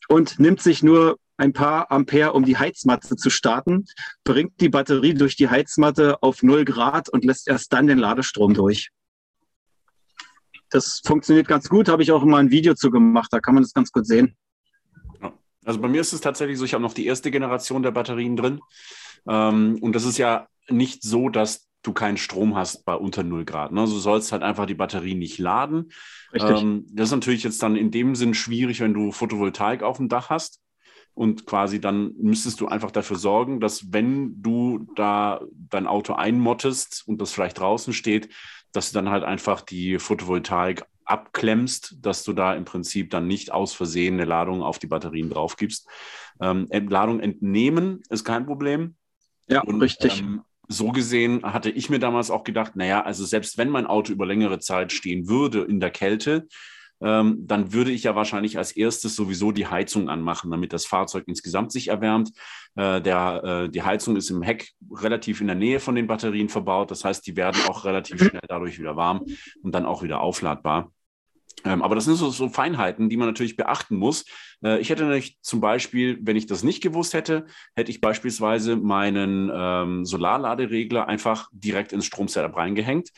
[0.08, 3.86] und nimmt sich nur ein paar Ampere, um die Heizmatte zu starten,
[4.24, 8.54] bringt die Batterie durch die Heizmatte auf 0 Grad und lässt erst dann den Ladestrom
[8.54, 8.90] durch.
[10.70, 13.64] Das funktioniert ganz gut, habe ich auch mal ein Video zu gemacht, da kann man
[13.64, 14.36] das ganz gut sehen.
[15.68, 18.38] Also bei mir ist es tatsächlich so, ich habe noch die erste Generation der Batterien
[18.38, 18.62] drin.
[19.28, 23.44] Ähm, und das ist ja nicht so, dass du keinen Strom hast bei unter 0
[23.44, 23.74] Grad.
[23.74, 23.82] Ne?
[23.82, 25.92] Du sollst halt einfach die Batterie nicht laden.
[26.34, 30.08] Ähm, das ist natürlich jetzt dann in dem Sinn schwierig, wenn du Photovoltaik auf dem
[30.08, 30.62] Dach hast
[31.14, 37.04] und quasi dann müsstest du einfach dafür sorgen, dass wenn du da dein Auto einmottest
[37.08, 38.30] und das vielleicht draußen steht,
[38.72, 43.52] dass du dann halt einfach die Photovoltaik abklemmst, dass du da im Prinzip dann nicht
[43.52, 45.88] aus Versehen eine Ladung auf die Batterien drauf gibst.
[46.42, 48.96] Ähm, Ladung entnehmen ist kein Problem.
[49.48, 50.22] Ja, und, richtig.
[50.22, 54.12] Ähm, so gesehen hatte ich mir damals auch gedacht, naja, also selbst wenn mein Auto
[54.12, 56.48] über längere Zeit stehen würde in der Kälte,
[57.00, 61.26] ähm, dann würde ich ja wahrscheinlich als erstes sowieso die Heizung anmachen, damit das Fahrzeug
[61.28, 62.32] insgesamt sich erwärmt.
[62.76, 66.50] Äh, der, äh, die Heizung ist im Heck relativ in der Nähe von den Batterien
[66.50, 66.92] verbaut.
[66.92, 69.24] Das heißt, die werden auch relativ schnell dadurch wieder warm
[69.62, 70.92] und dann auch wieder aufladbar.
[71.68, 74.26] Ähm, aber das sind so, so, Feinheiten, die man natürlich beachten muss.
[74.64, 77.46] Äh, ich hätte nämlich zum Beispiel, wenn ich das nicht gewusst hätte,
[77.76, 83.10] hätte ich beispielsweise meinen ähm, Solarladeregler einfach direkt ins Stromsetup reingehängt.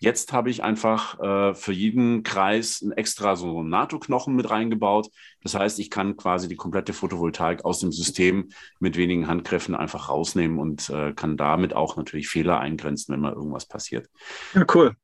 [0.00, 5.08] Jetzt habe ich einfach äh, für jeden Kreis ein extra so NATO-Knochen mit reingebaut.
[5.42, 10.08] Das heißt, ich kann quasi die komplette Photovoltaik aus dem System mit wenigen Handgriffen einfach
[10.08, 14.08] rausnehmen und äh, kann damit auch natürlich Fehler eingrenzen, wenn mal irgendwas passiert.
[14.54, 14.94] Ja, cool.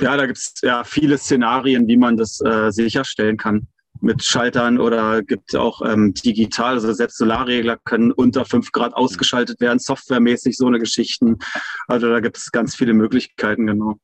[0.00, 3.66] Ja, da gibt es ja viele Szenarien, wie man das äh, sicherstellen kann.
[4.00, 9.60] mit Schaltern oder gibt auch ähm, digital, also selbst Solarregler können unter fünf Grad ausgeschaltet
[9.60, 11.38] werden, softwaremäßig so eine Geschichten.
[11.86, 13.98] Also da gibt es ganz viele Möglichkeiten, genau.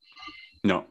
[0.65, 0.85] Ja.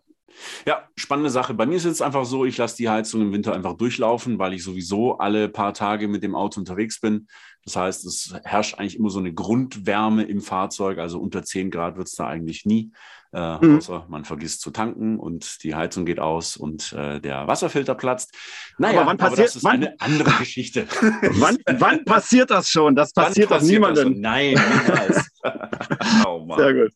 [0.66, 1.54] Ja, spannende Sache.
[1.54, 4.54] Bei mir ist es einfach so, ich lasse die Heizung im Winter einfach durchlaufen, weil
[4.54, 7.28] ich sowieso alle paar Tage mit dem Auto unterwegs bin.
[7.64, 11.00] Das heißt, es herrscht eigentlich immer so eine Grundwärme im Fahrzeug.
[11.00, 12.92] Also unter 10 Grad wird es da eigentlich nie.
[13.34, 13.78] Äh, mhm.
[13.78, 18.34] Außer man vergisst zu tanken und die Heizung geht aus und äh, der Wasserfilter platzt.
[18.78, 20.88] Naja, aber, wann passiert, aber das ist wann, eine andere Geschichte.
[21.32, 22.96] wann, wann, passiert das schon?
[22.96, 24.22] Das passiert doch niemandem.
[24.22, 25.28] Nein, niemals.
[26.26, 26.92] oh, Sehr gut.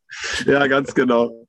[0.45, 1.48] Ja, ganz genau.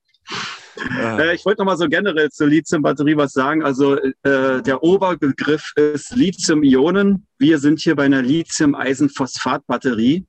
[0.98, 3.62] Äh, ich wollte noch mal so generell zur Lithium-Batterie was sagen.
[3.62, 7.26] Also äh, der Oberbegriff ist Lithium-Ionen.
[7.38, 10.26] Wir sind hier bei einer Lithium-Eisenphosphat-Batterie.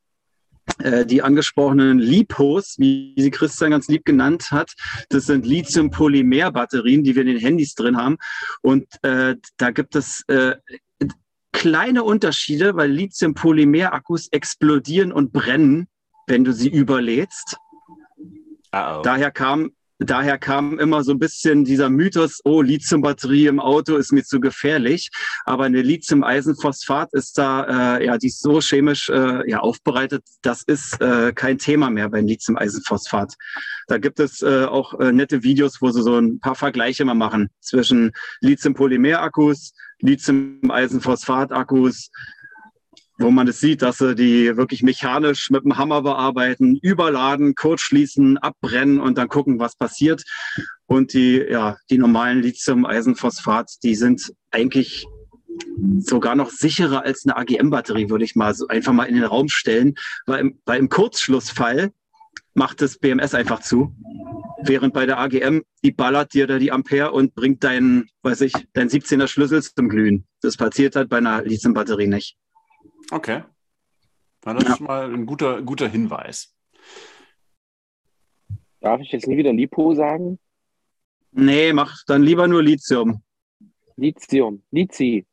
[0.80, 4.72] Äh, die angesprochenen LiPos, wie sie Christian ganz lieb genannt hat,
[5.10, 8.18] das sind Lithium-Polymer-Batterien, die wir in den Handys drin haben.
[8.62, 10.56] Und äh, da gibt es äh,
[11.52, 15.88] kleine Unterschiede, weil Lithium-Polymer-Akkus explodieren und brennen,
[16.28, 17.58] wenn du sie überlädst.
[18.74, 19.02] Uh -oh.
[19.02, 19.72] Daher kam
[20.06, 24.40] daher kam immer so ein bisschen dieser Mythos, oh, Lithiumbatterie im Auto ist mir zu
[24.40, 25.10] gefährlich.
[25.46, 30.64] Aber eine Lithium-Eisenphosphat ist da, äh, ja, die ist so chemisch äh, ja, aufbereitet, das
[30.64, 33.34] ist äh, kein Thema mehr beim Lithium-Eisenphosphat.
[33.88, 37.14] Da gibt es äh, auch äh, nette Videos, wo sie so ein paar Vergleiche mal
[37.14, 42.10] machen zwischen Lithium-Polymer-Akkus, Lithium-Eisenphosphat-Akkus,
[43.22, 48.38] wo man es sieht, dass sie die wirklich mechanisch mit dem Hammer bearbeiten, überladen, kurzschließen,
[48.38, 50.24] abbrennen und dann gucken, was passiert.
[50.86, 55.06] Und die, ja, die normalen Lithium-Eisenphosphat, die sind eigentlich
[56.00, 59.50] sogar noch sicherer als eine AGM-Batterie, würde ich mal so einfach mal in den Raum
[59.50, 59.96] stellen,
[60.26, 61.92] weil im, weil im Kurzschlussfall
[62.54, 63.96] macht das BMS einfach zu.
[64.64, 68.54] Während bei der AGM, die ballert dir da die Ampere und bringt deinen, weiß ich,
[68.74, 70.28] dein 17er Schlüssel zum Glühen.
[70.42, 72.38] Das passiert halt bei einer Lithium-Batterie nicht.
[73.12, 73.44] Okay.
[74.46, 74.74] Na, das ja.
[74.74, 76.56] ist mal ein guter, guter Hinweis.
[78.80, 80.40] Darf ich jetzt nie wieder Lipo sagen?
[81.32, 83.22] Nee, mach dann lieber nur Lithium.
[83.96, 84.64] Lithium.
[84.72, 85.26] Lithium.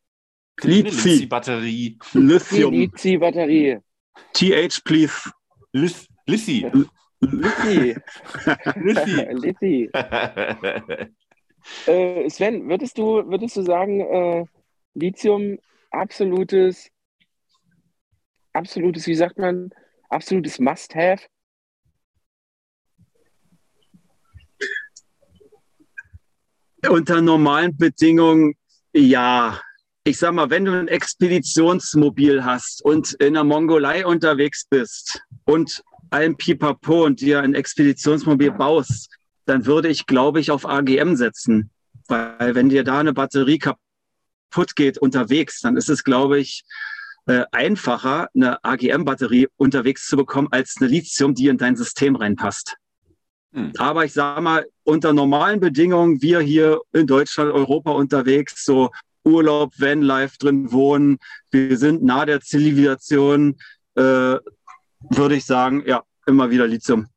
[0.61, 1.29] Lithium.
[1.29, 2.74] batterie Lithium.
[2.74, 3.79] Lithium-Batterie.
[4.35, 5.31] TH, please.
[5.72, 6.09] Lith.
[6.26, 6.66] Lithy.
[7.20, 7.97] Lithy.
[11.87, 14.45] äh, Sven, würdest du, würdest du sagen, äh,
[14.95, 15.59] Lithium
[15.91, 16.91] absolutes
[18.59, 19.71] absolutes, wie sagt man,
[20.11, 21.23] absolutes Must-Have?
[26.89, 28.55] Unter normalen Bedingungen
[28.93, 29.61] ja.
[30.05, 35.83] Ich sag mal, wenn du ein Expeditionsmobil hast und in der Mongolei unterwegs bist und
[36.11, 41.71] ein Pipapo und dir ein Expeditionsmobil baust, dann würde ich, glaube ich, auf AGM setzen.
[42.07, 46.65] Weil wenn dir da eine Batterie kaputt geht unterwegs, dann ist es, glaube ich,
[47.29, 52.76] äh, einfacher, eine AGM-Batterie unterwegs zu bekommen, als eine Lithium, die in dein System reinpasst.
[53.53, 53.72] Hm.
[53.76, 58.91] Aber ich sage mal, unter normalen Bedingungen, wir hier in Deutschland, Europa unterwegs, so
[59.24, 61.18] Urlaub, Vanlife drin wohnen,
[61.51, 63.57] wir sind nah der Zivilisation,
[63.95, 64.37] äh,
[65.11, 67.09] würde ich sagen, ja, immer wieder Lithium.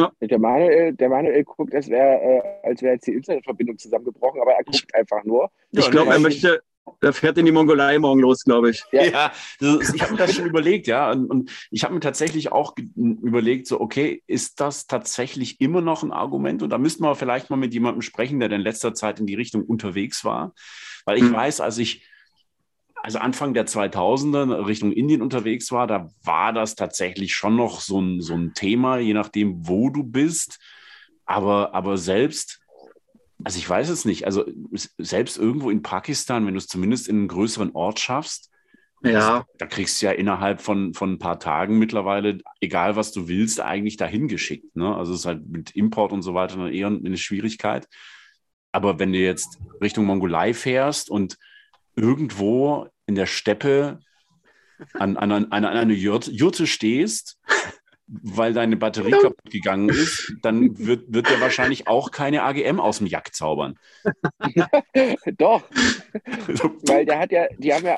[0.00, 0.12] Ja.
[0.20, 4.52] Der, Manuel, der Manuel guckt, als wäre äh, als wär jetzt die Internetverbindung zusammengebrochen, aber
[4.52, 5.50] er guckt einfach nur.
[5.72, 6.60] Ich ja, glaube, er möchte,
[7.00, 8.84] er fährt in die Mongolei morgen los, glaube ich.
[8.92, 11.10] Ja, ja ist, ich habe mir das schon überlegt, ja.
[11.10, 16.02] Und, und ich habe mir tatsächlich auch überlegt, so, okay, ist das tatsächlich immer noch
[16.02, 16.62] ein Argument?
[16.62, 19.34] Und da müssten wir vielleicht mal mit jemandem sprechen, der in letzter Zeit in die
[19.34, 20.54] Richtung unterwegs war.
[21.04, 21.32] Weil ich hm.
[21.32, 22.06] weiß, als ich
[23.02, 28.00] also Anfang der 2000er Richtung Indien unterwegs war, da war das tatsächlich schon noch so
[28.00, 30.58] ein, so ein Thema, je nachdem, wo du bist.
[31.24, 32.60] Aber, aber selbst,
[33.44, 34.44] also ich weiß es nicht, also
[34.98, 38.50] selbst irgendwo in Pakistan, wenn du es zumindest in einen größeren Ort schaffst,
[39.02, 39.46] ja.
[39.58, 43.60] Da kriegst du ja innerhalb von, von ein paar Tagen mittlerweile, egal was du willst,
[43.60, 44.74] eigentlich dahin geschickt.
[44.74, 44.94] Ne?
[44.94, 47.86] Also es ist halt mit Import und so weiter eher eine Schwierigkeit.
[48.72, 51.38] Aber wenn du jetzt Richtung Mongolei fährst und
[51.98, 54.00] irgendwo in der Steppe
[54.94, 57.38] an, an, an, an einer Jurte stehst,
[58.06, 62.98] weil deine Batterie kaputt gegangen ist, dann wird, wird der wahrscheinlich auch keine AGM aus
[62.98, 63.78] dem Jack zaubern.
[65.38, 65.62] Doch.
[66.86, 67.96] weil der hat ja, die haben ja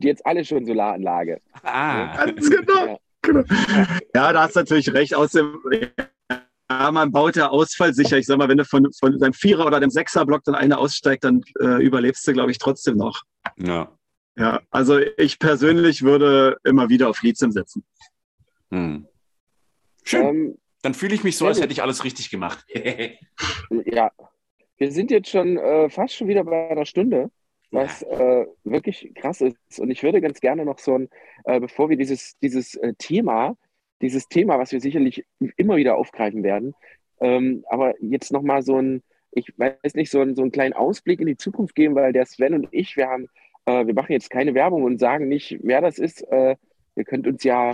[0.00, 1.40] jetzt alle schon Solaranlage.
[1.62, 2.24] Ah.
[2.24, 2.86] Ganz genau.
[2.86, 2.98] Ja.
[3.20, 3.44] genau.
[4.14, 5.14] Ja, da hast du natürlich recht.
[5.14, 5.58] Aus dem,
[6.70, 8.16] ja, man baut ja ausfallsicher.
[8.16, 11.24] Ich sag mal, wenn du von, von deinem Vierer- oder dem Sechser-Block dann einer aussteigt,
[11.24, 13.22] dann äh, überlebst du, glaube ich, trotzdem noch.
[13.56, 13.96] Ja.
[14.36, 17.84] Ja, also ich persönlich würde immer wieder auf Lithium setzen.
[18.70, 19.06] Hm.
[20.04, 20.26] Schön.
[20.26, 22.64] Ähm, dann fühle ich mich so, als hätte ich alles richtig gemacht.
[23.84, 24.10] ja.
[24.78, 27.30] wir sind jetzt schon äh, fast schon wieder bei einer Stunde,
[27.70, 29.78] was äh, wirklich krass ist.
[29.78, 31.08] Und ich würde ganz gerne noch so ein,
[31.44, 33.56] äh, bevor wir dieses, dieses äh, Thema,
[34.00, 35.24] dieses Thema, was wir sicherlich
[35.56, 36.74] immer wieder aufgreifen werden,
[37.20, 41.20] ähm, aber jetzt nochmal so ein, ich weiß nicht, so, ein, so einen kleinen Ausblick
[41.20, 43.28] in die Zukunft geben, weil der Sven und ich, wir haben,
[43.64, 46.22] äh, wir machen jetzt keine Werbung und sagen nicht, wer das ist.
[46.30, 46.56] Äh,
[46.96, 47.72] ihr könnt uns ja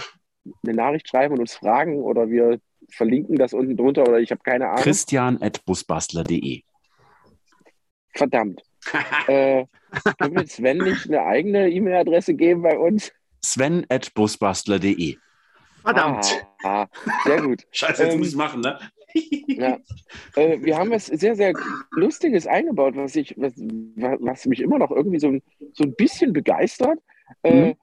[0.64, 4.40] eine Nachricht schreiben und uns fragen oder wir verlinken das unten drunter oder ich habe
[4.42, 4.82] keine Ahnung.
[4.82, 6.62] Christian at busbastler.de.
[8.14, 8.62] Verdammt.
[9.26, 9.66] äh,
[10.18, 13.12] können wir Sven nicht eine eigene E-Mail-Adresse geben bei uns?
[13.42, 15.16] Sven at busbastler.de.
[15.82, 16.46] Verdammt.
[16.62, 16.86] Ah, ah,
[17.24, 17.64] sehr gut.
[17.70, 18.78] Scheiße, jetzt ähm, muss ich machen, ne?
[19.14, 19.78] Ja.
[20.36, 21.52] Äh, wir haben was sehr, sehr
[21.92, 25.42] Lustiges eingebaut, was, ich, was, was mich immer noch irgendwie so ein,
[25.72, 26.98] so ein bisschen begeistert.
[27.42, 27.74] Äh, mhm.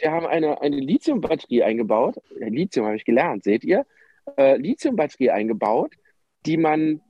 [0.00, 2.16] wir haben eine, eine Lithium-Batterie eingebaut.
[2.38, 3.86] Lithium habe ich gelernt, seht ihr?
[4.36, 5.94] Äh, Lithium-Batterie eingebaut,
[6.46, 7.00] die man,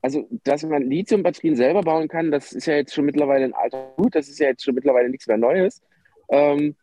[0.00, 3.94] also dass man Lithium-Batterien selber bauen kann, das ist ja jetzt schon mittlerweile ein alter
[3.96, 5.82] Hut, das ist ja jetzt schon mittlerweile nichts mehr Neues.
[6.28, 6.76] Ähm,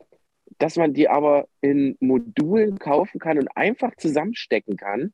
[0.57, 5.13] dass man die aber in Modulen kaufen kann und einfach zusammenstecken kann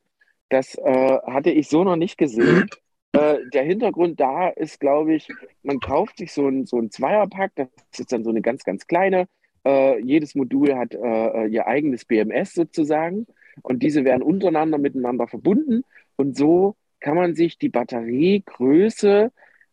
[0.49, 2.69] das äh, hatte ich so noch nicht gesehen.
[3.13, 5.29] Äh, der Hintergrund da ist, glaube ich,
[5.63, 7.67] man kauft sich so ein, so ein Zweierpack, das
[7.97, 9.27] ist dann so eine ganz, ganz kleine.
[9.65, 13.25] Äh, jedes Modul hat äh, ihr eigenes BMS sozusagen
[13.61, 15.83] und diese werden untereinander miteinander verbunden
[16.17, 19.31] und so kann man sich die Batteriegröße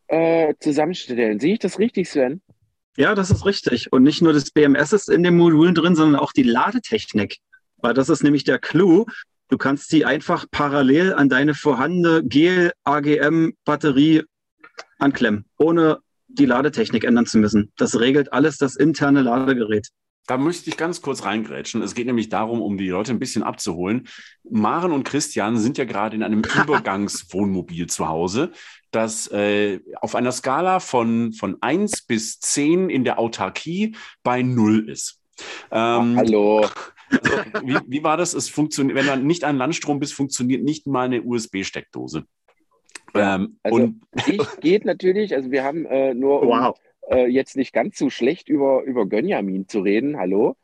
[0.09, 1.41] äh, zusammenstellen.
[1.41, 2.43] Sehe ich das richtig, Sven?
[2.97, 3.93] Ja, das ist richtig.
[3.93, 7.39] Und nicht nur das BMS ist in den Modulen drin, sondern auch die Ladetechnik.
[7.79, 9.07] Weil das ist nämlich der Clou.
[9.53, 14.23] Du kannst sie einfach parallel an deine vorhandene Gel-AGM-Batterie
[14.99, 17.71] anklemmen, ohne die Ladetechnik ändern zu müssen.
[17.77, 19.89] Das regelt alles das interne Ladegerät.
[20.27, 21.83] Da möchte ich ganz kurz reingrätschen.
[21.83, 24.09] Es geht nämlich darum, um die Leute ein bisschen abzuholen.
[24.49, 28.53] Maren und Christian sind ja gerade in einem Übergangswohnmobil zu Hause,
[28.91, 34.89] das äh, auf einer Skala von, von 1 bis 10 in der Autarkie bei 0
[34.89, 35.19] ist.
[35.71, 36.67] Ähm, Hallo.
[37.13, 38.35] Also, wie, wie, war das?
[38.35, 42.25] Es funktioniert, wenn du nicht an Landstrom bist, funktioniert nicht mal eine USB-Steckdose.
[43.15, 46.77] Ähm, also und ich geht natürlich, also wir haben äh, nur, um wow.
[47.11, 50.57] äh, jetzt nicht ganz so schlecht über, über Gönjamin zu reden, hallo,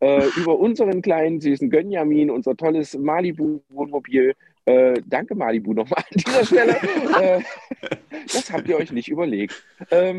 [0.00, 4.34] äh, über unseren kleinen süßen Gönjamin, unser tolles Malibu-Wohnmobil.
[4.64, 6.76] Äh, danke Malibu nochmal an dieser Stelle.
[7.20, 7.40] Äh,
[8.26, 9.64] das habt ihr euch nicht überlegt.
[9.90, 10.18] Ähm,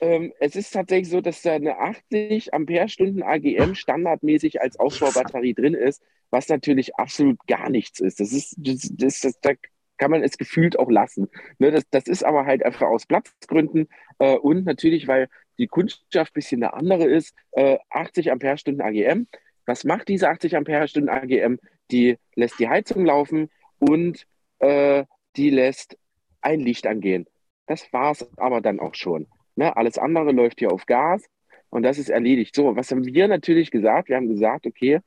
[0.00, 5.74] ähm, es ist tatsächlich so, dass da eine 80 Ampere-Stunden AGM standardmäßig als Aufbaubatterie drin
[5.74, 8.20] ist, was natürlich absolut gar nichts ist.
[8.20, 9.52] Das ist, das, das, das da
[9.96, 11.28] kann man es gefühlt auch lassen.
[11.58, 13.88] Ne, das, das ist aber halt einfach aus Platzgründen
[14.18, 15.28] äh, und natürlich, weil
[15.58, 19.26] die Kundschaft ein bisschen eine andere ist, äh, 80 Ampere-Stunden AGM.
[19.64, 21.58] Was macht diese 80 Ampere-Stunden AGM?
[21.90, 24.26] Die lässt die Heizung laufen und
[24.58, 25.04] äh,
[25.36, 25.96] die lässt
[26.42, 27.26] ein Licht angehen.
[27.66, 29.26] Das war es aber dann auch schon.
[29.56, 29.76] Ne?
[29.76, 31.24] Alles andere läuft hier auf Gas
[31.70, 32.54] und das ist erledigt.
[32.54, 34.08] So, was haben wir natürlich gesagt?
[34.08, 35.00] Wir haben gesagt, okay,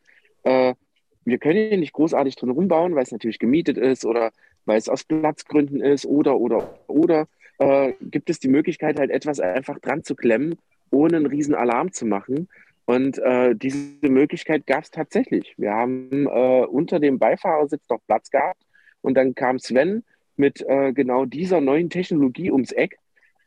[0.44, 0.74] äh,
[1.26, 4.32] wir können hier nicht großartig drin rumbauen, weil es natürlich gemietet ist oder
[4.66, 7.28] weil es aus Platzgründen ist oder, oder, oder.
[7.60, 10.58] Äh, gibt es die Möglichkeit, halt etwas einfach dran zu klemmen,
[10.92, 12.48] ohne einen riesen Alarm zu machen.
[12.86, 15.54] Und äh, diese Möglichkeit gab es tatsächlich.
[15.58, 18.64] Wir haben äh, unter dem Beifahrersitz noch Platz gehabt
[19.02, 20.04] und dann kam Sven
[20.38, 22.98] mit äh, genau dieser neuen Technologie ums Eck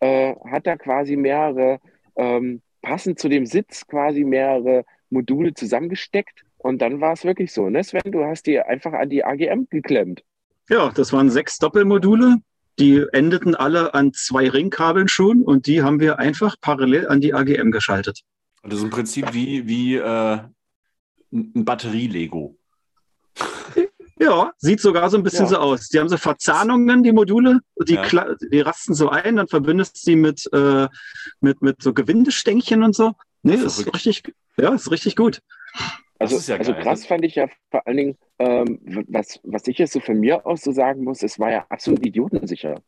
[0.03, 1.78] äh, hat da quasi mehrere,
[2.16, 6.44] ähm, passend zu dem Sitz, quasi mehrere Module zusammengesteckt.
[6.59, 9.68] Und dann war es wirklich so, ne Sven, du hast die einfach an die AGM
[9.70, 10.22] geklemmt.
[10.68, 12.38] Ja, das waren sechs Doppelmodule.
[12.78, 17.34] Die endeten alle an zwei Ringkabeln schon und die haben wir einfach parallel an die
[17.34, 18.22] AGM geschaltet.
[18.64, 20.38] Das ist im Prinzip wie, wie äh,
[21.32, 22.57] ein Batterie-Lego.
[24.23, 25.51] Ja, sieht sogar so ein bisschen ja.
[25.51, 25.89] so aus.
[25.89, 28.35] Die haben so Verzahnungen, die Module, die, ja.
[28.53, 30.89] die rasten so ein, dann verbindest du sie mit, äh,
[31.41, 33.12] mit, mit so Gewindestängchen und so.
[33.43, 34.23] Nee, das ist richtig,
[34.57, 35.41] ja, ist richtig gut.
[36.18, 39.93] Also, ja also krass fand ich ja vor allen Dingen, ähm, was, was ich jetzt
[39.93, 42.81] so von mir aus so sagen muss, es war ja absolut idiotensicher.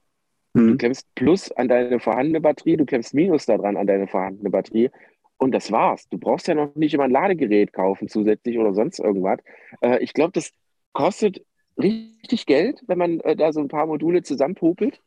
[0.57, 0.69] Hm.
[0.69, 4.91] Du klemmst Plus an deine vorhandene Batterie, du klemmst Minus daran an deine vorhandene Batterie
[5.37, 6.09] und das war's.
[6.09, 9.41] Du brauchst ja noch nicht immer ein Ladegerät kaufen zusätzlich oder sonst irgendwas.
[9.81, 10.53] Äh, ich glaube, das,
[10.95, 11.45] kostet
[11.77, 15.03] richtig Geld, wenn man äh, da so ein paar Module zusammenpopelt.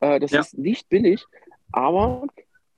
[0.00, 0.40] Äh, das ja.
[0.40, 1.24] ist nicht billig,
[1.72, 2.26] aber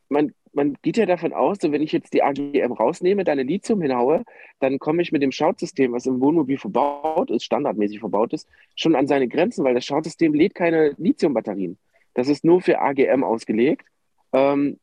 [0.08, 3.42] man, man geht ja davon aus, so wenn ich jetzt die AGM rausnehme, da eine
[3.42, 4.24] Lithium hinhaue,
[4.58, 8.96] dann komme ich mit dem Schautsystem, was im Wohnmobil verbaut ist, standardmäßig verbaut ist, schon
[8.96, 11.78] an seine Grenzen, weil das Schautsystem lädt keine Lithiumbatterien.
[12.14, 13.86] Das ist nur für AGM ausgelegt.
[14.32, 14.78] Ähm,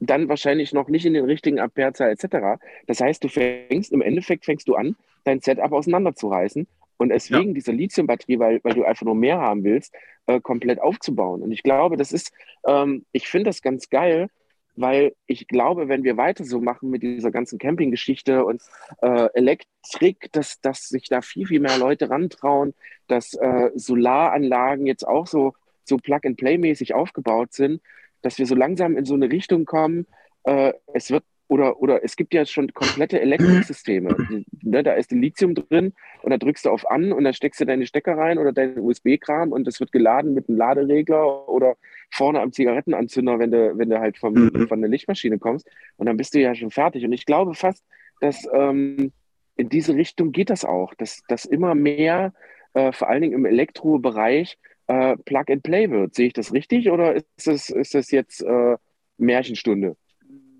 [0.00, 2.60] dann wahrscheinlich noch nicht in den richtigen Amperezahl etc.
[2.86, 6.66] Das heißt, du fängst im Endeffekt fängst du an, dein Setup auseinanderzureißen
[6.96, 7.54] und deswegen ja.
[7.54, 9.94] diese Lithium-Batterie, weil, weil du einfach nur mehr haben willst,
[10.26, 11.42] äh, komplett aufzubauen.
[11.42, 12.32] Und ich glaube, das ist,
[12.66, 14.28] ähm, ich finde das ganz geil,
[14.76, 18.62] weil ich glaube, wenn wir weiter so machen mit dieser ganzen Camping-Geschichte und
[19.02, 22.72] äh, Elektrik, dass, dass sich da viel, viel mehr Leute rantrauen,
[23.08, 25.54] dass äh, Solaranlagen jetzt auch so,
[25.84, 27.82] so Plug-and-Play-mäßig aufgebaut sind,
[28.22, 30.06] dass wir so langsam in so eine Richtung kommen.
[30.44, 34.16] Äh, es wird oder, oder es gibt ja schon komplette Elektriksysteme.
[34.62, 35.92] ne, da ist Lithium drin
[36.22, 38.78] und da drückst du auf an und dann steckst du deine Stecker rein oder deinen
[38.78, 41.76] USB-Kram und das wird geladen mit einem Laderegler oder
[42.10, 44.66] vorne am Zigarettenanzünder, wenn du, wenn du halt vom, mhm.
[44.66, 45.68] von der Lichtmaschine kommst.
[45.98, 47.04] Und dann bist du ja schon fertig.
[47.04, 47.84] Und ich glaube fast,
[48.22, 49.12] dass ähm,
[49.56, 52.32] in diese Richtung geht das auch, dass, dass immer mehr,
[52.72, 56.14] äh, vor allen Dingen im Elektrobereich, äh, Plug and Play wird.
[56.14, 58.76] Sehe ich das richtig oder ist das, ist das jetzt äh,
[59.18, 59.96] Märchenstunde?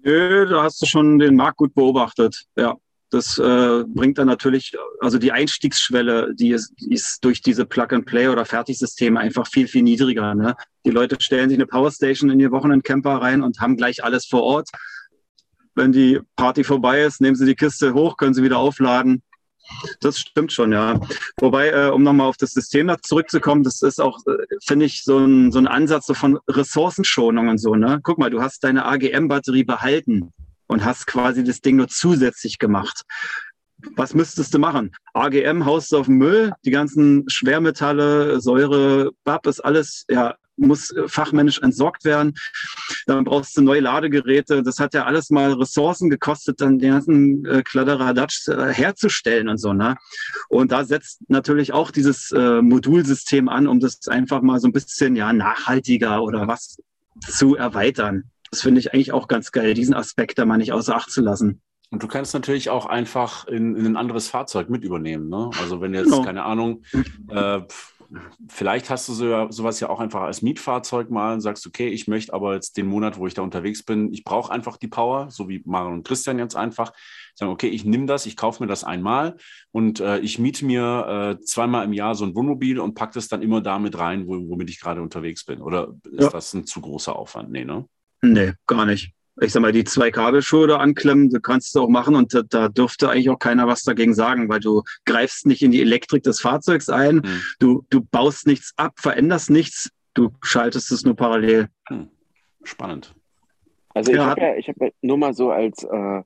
[0.04, 2.44] Nö, da hast du schon den Markt gut beobachtet.
[2.56, 2.76] Ja,
[3.10, 8.28] das äh, bringt dann natürlich, also die Einstiegsschwelle, die ist, die ist durch diese Plug-and-Play
[8.28, 10.34] oder Fertigsysteme einfach viel, viel niedriger.
[10.34, 10.56] Ne?
[10.84, 14.42] Die Leute stellen sich eine Powerstation in ihr Wochenendcamper rein und haben gleich alles vor
[14.42, 14.70] Ort.
[15.74, 19.22] Wenn die Party vorbei ist, nehmen sie die Kiste hoch, können sie wieder aufladen
[20.00, 21.00] das stimmt schon, ja.
[21.40, 25.04] Wobei, äh, um nochmal auf das System da zurückzukommen, das ist auch, äh, finde ich,
[25.04, 27.74] so ein, so ein Ansatz so von Ressourcenschonung und so.
[27.74, 28.00] Ne?
[28.02, 30.32] Guck mal, du hast deine AGM-Batterie behalten
[30.66, 33.02] und hast quasi das Ding nur zusätzlich gemacht.
[33.96, 34.92] Was müsstest du machen?
[35.12, 40.90] AGM haust du auf den Müll, die ganzen Schwermetalle, Säure, BAP ist alles ja muss
[40.90, 42.34] äh, fachmännisch entsorgt werden.
[43.06, 44.62] Dann brauchst du neue Ladegeräte.
[44.62, 49.58] Das hat ja alles mal Ressourcen gekostet, dann den ganzen äh, Kladderadatsch äh, herzustellen und
[49.58, 49.72] so.
[49.72, 49.96] Ne?
[50.48, 54.72] Und da setzt natürlich auch dieses äh, Modulsystem an, um das einfach mal so ein
[54.72, 56.76] bisschen ja nachhaltiger oder was
[57.26, 58.24] zu erweitern.
[58.50, 61.22] Das finde ich eigentlich auch ganz geil, diesen Aspekt da mal nicht außer Acht zu
[61.22, 61.62] lassen.
[61.92, 65.28] Und du kannst natürlich auch einfach in, in ein anderes Fahrzeug mit übernehmen.
[65.28, 65.50] Ne?
[65.60, 66.22] Also wenn jetzt, genau.
[66.22, 66.84] keine Ahnung,
[67.28, 67.60] äh,
[68.48, 72.08] vielleicht hast du so, sowas ja auch einfach als Mietfahrzeug mal und sagst, okay, ich
[72.08, 75.30] möchte aber jetzt den Monat, wo ich da unterwegs bin, ich brauche einfach die Power,
[75.30, 76.92] so wie Marion und Christian jetzt einfach.
[77.34, 79.36] Sagen, okay, ich nehme das, ich kaufe mir das einmal
[79.70, 83.28] und äh, ich miete mir äh, zweimal im Jahr so ein Wohnmobil und packe das
[83.28, 85.62] dann immer damit rein, wo, womit ich gerade unterwegs bin.
[85.62, 86.30] Oder ist ja.
[86.30, 87.50] das ein zu großer Aufwand?
[87.50, 87.86] Nee, ne?
[88.22, 91.88] Nee, gar nicht ich sag mal, die zwei Kabelschuhe da anklemmen, du kannst es auch
[91.88, 95.62] machen und da, da, dürfte eigentlich auch keiner was dagegen sagen, weil du greifst nicht
[95.62, 97.42] in die Elektrik des Fahrzeugs ein, hm.
[97.58, 101.68] du, du baust nichts ab, veränderst nichts, du schaltest es nur parallel.
[101.88, 102.08] Hm.
[102.64, 103.14] Spannend.
[103.94, 106.22] Also ich ja, habe ja, ich hab nur mal so als, äh,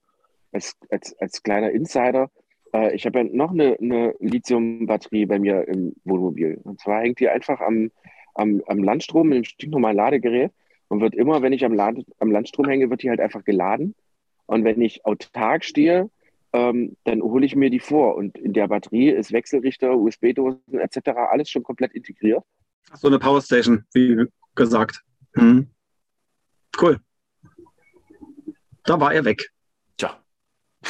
[0.52, 2.30] als, als, als kleiner Insider,
[2.72, 6.60] äh, ich habe ja noch eine, eine Lithium-Batterie bei mir im Wohnmobil.
[6.62, 7.90] Und zwar hängt die einfach am,
[8.34, 10.52] am, am Landstrom mit einem stinknormalen Ladegerät
[10.88, 13.94] und wird immer, wenn ich am, Land, am Landstrom hänge, wird die halt einfach geladen.
[14.46, 16.10] Und wenn ich autark stehe,
[16.52, 18.14] ähm, dann hole ich mir die vor.
[18.14, 21.08] Und in der Batterie ist Wechselrichter, USB-Dosen etc.
[21.30, 22.44] alles schon komplett integriert.
[22.94, 25.02] So eine Powerstation, wie gesagt.
[25.34, 25.68] Hm.
[26.80, 27.00] Cool.
[28.84, 29.50] Da war er weg.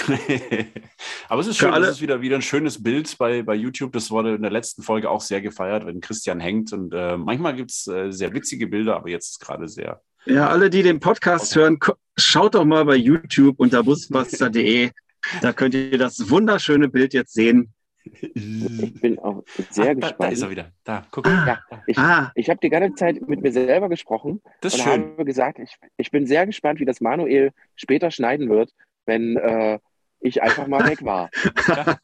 [1.29, 3.93] Aber es ist schön, es ist wieder, wieder ein schönes Bild bei, bei YouTube.
[3.93, 6.73] Das wurde in der letzten Folge auch sehr gefeiert, wenn Christian hängt.
[6.73, 10.01] Und äh, manchmal gibt es äh, sehr witzige Bilder, aber jetzt gerade sehr.
[10.27, 11.61] Ja, alle, die den Podcast okay.
[11.61, 11.79] hören,
[12.17, 14.91] schaut doch mal bei YouTube unter busbuster.de.
[15.41, 17.73] da könnt ihr das wunderschöne Bild jetzt sehen.
[18.05, 20.21] Ich bin auch sehr ah, gespannt.
[20.21, 20.73] Da, da, ist er wieder.
[20.85, 21.27] Da, guck.
[21.27, 22.33] Ah, ja, ich, ah.
[22.35, 24.93] ich habe die ganze Zeit mit mir selber gesprochen das und schön.
[24.93, 28.73] habe gesagt, ich, ich bin sehr gespannt, wie das Manuel später schneiden wird,
[29.07, 29.81] wenn äh,
[30.21, 31.31] ich einfach mal weg war.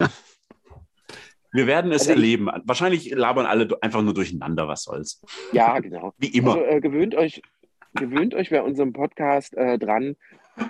[1.52, 2.48] Wir werden es also erleben.
[2.64, 5.20] Wahrscheinlich labern alle einfach nur durcheinander, was soll's.
[5.52, 6.14] Ja, genau.
[6.16, 6.52] Wie immer.
[6.52, 7.42] Also, äh, gewöhnt, euch,
[7.94, 10.16] gewöhnt euch bei unserem Podcast äh, dran.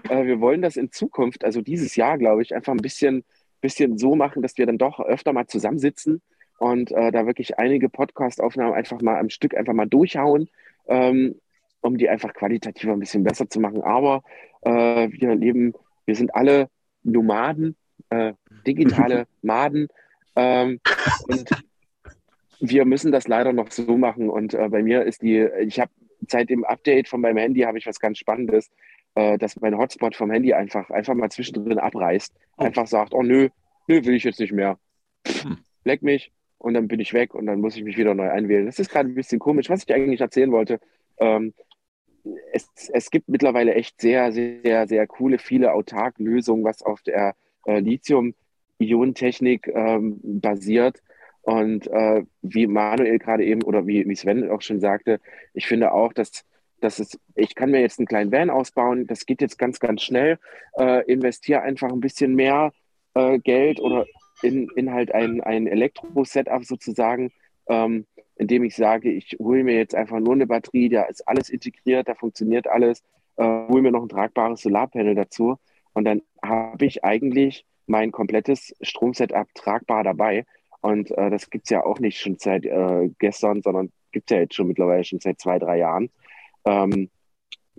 [0.08, 3.24] Äh, wir wollen das in Zukunft, also dieses Jahr, glaube ich, einfach ein bisschen,
[3.60, 6.20] bisschen so machen, dass wir dann doch öfter mal zusammensitzen
[6.58, 10.48] und äh, da wirklich einige Podcast-Aufnahmen einfach mal am Stück einfach mal durchhauen,
[10.86, 11.36] ähm,
[11.80, 13.82] um die einfach qualitativ ein bisschen besser zu machen.
[13.82, 14.22] Aber
[14.62, 15.74] äh, wir leben,
[16.06, 16.68] wir sind alle
[17.02, 17.76] Nomaden,
[18.10, 18.32] äh,
[18.66, 19.88] digitale Maden.
[20.36, 20.80] Ähm,
[21.28, 21.50] und
[22.60, 24.30] wir müssen das leider noch so machen.
[24.30, 25.90] Und äh, bei mir ist die, ich habe
[26.28, 28.70] seit dem Update von meinem Handy habe ich was ganz Spannendes,
[29.14, 32.34] äh, dass mein Hotspot vom Handy einfach, einfach mal zwischendrin abreißt.
[32.56, 32.64] Oh.
[32.64, 33.48] Einfach sagt, oh nö,
[33.88, 34.78] nö, will ich jetzt nicht mehr.
[35.26, 35.58] Hm.
[35.84, 38.66] Leck mich und dann bin ich weg und dann muss ich mich wieder neu einwählen.
[38.66, 39.68] Das ist gerade ein bisschen komisch.
[39.68, 40.80] Was ich eigentlich erzählen wollte,
[41.18, 41.52] ähm,
[42.52, 47.34] es, es gibt mittlerweile echt sehr, sehr, sehr coole, viele Autark-Lösungen, was auf der
[47.66, 51.02] äh, Lithium-Ionen-Technik ähm, basiert.
[51.42, 55.20] Und äh, wie Manuel gerade eben oder wie, wie Sven auch schon sagte,
[55.54, 56.44] ich finde auch, dass,
[56.80, 60.02] dass es, ich kann mir jetzt einen kleinen Van ausbauen, das geht jetzt ganz, ganz
[60.02, 60.38] schnell.
[60.78, 62.72] Äh, investiere einfach ein bisschen mehr
[63.14, 64.06] äh, Geld oder
[64.42, 67.32] in, in halt ein, ein Elektro-Setup sozusagen,
[67.68, 68.06] ähm,
[68.42, 72.08] indem ich sage, ich hole mir jetzt einfach nur eine Batterie, da ist alles integriert,
[72.08, 73.02] da funktioniert alles,
[73.36, 75.56] äh, hole mir noch ein tragbares Solarpanel dazu
[75.94, 80.44] und dann habe ich eigentlich mein komplettes Stromsetup tragbar dabei.
[80.80, 84.34] Und äh, das gibt es ja auch nicht schon seit äh, gestern, sondern gibt es
[84.34, 86.10] ja jetzt schon mittlerweile schon seit zwei, drei Jahren.
[86.64, 87.10] Ähm,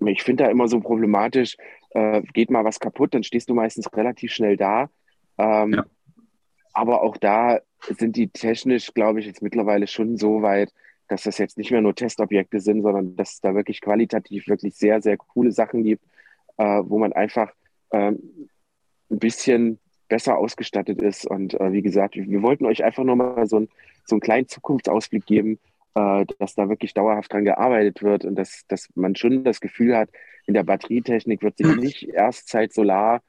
[0.05, 1.57] ich finde da immer so problematisch,
[1.91, 4.89] äh, geht mal was kaputt, dann stehst du meistens relativ schnell da.
[5.37, 5.85] Ähm, ja.
[6.73, 10.73] Aber auch da sind die technisch, glaube ich, jetzt mittlerweile schon so weit,
[11.07, 14.75] dass das jetzt nicht mehr nur Testobjekte sind, sondern dass es da wirklich qualitativ wirklich
[14.75, 16.03] sehr, sehr coole Sachen gibt,
[16.57, 17.51] äh, wo man einfach
[17.91, 18.49] ähm,
[19.11, 21.25] ein bisschen besser ausgestattet ist.
[21.25, 23.69] Und äh, wie gesagt, wir, wollten euch einfach nur mal so, ein,
[24.05, 25.59] so einen kleinen Zukunftsausblick geben,
[25.95, 29.95] äh, dass da wirklich dauerhaft dran gearbeitet wird und dass, dass man schon das Gefühl
[29.95, 30.09] hat,
[30.45, 33.21] in der Batterietechnik wird sich nicht erst seit Solar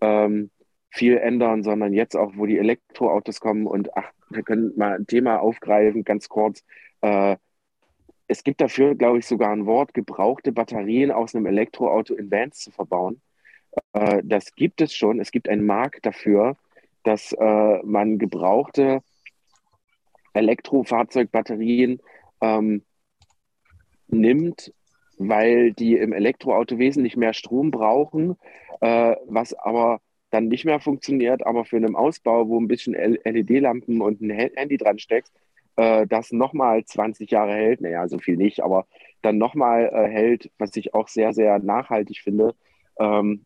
[0.00, 0.50] ähm,
[0.92, 3.66] viel ändern, sondern jetzt auch, wo die Elektroautos kommen.
[3.66, 6.62] Und ach, wir können mal ein Thema aufgreifen, ganz kurz.
[7.00, 7.36] Äh,
[8.28, 12.58] es gibt dafür, glaube ich, sogar ein Wort, gebrauchte Batterien aus einem Elektroauto in Vans
[12.58, 13.22] zu verbauen.
[13.94, 15.18] Äh, das gibt es schon.
[15.18, 16.58] Es gibt einen Markt dafür,
[17.04, 19.02] dass äh, man gebrauchte
[20.34, 22.02] Elektrofahrzeugbatterien
[22.42, 22.84] ähm,
[24.08, 24.74] nimmt,
[25.16, 28.36] weil die im Elektroauto wesentlich mehr Strom brauchen,
[28.80, 30.00] was aber
[30.32, 34.78] dann nicht mehr funktioniert, aber für einen Ausbau, wo ein bisschen LED-Lampen und ein Handy
[34.78, 35.32] dran steckst,
[35.76, 38.86] äh, das nochmal 20 Jahre hält, naja, so viel nicht, aber
[39.20, 42.54] dann nochmal äh, hält, was ich auch sehr, sehr nachhaltig finde.
[42.98, 43.44] Ähm,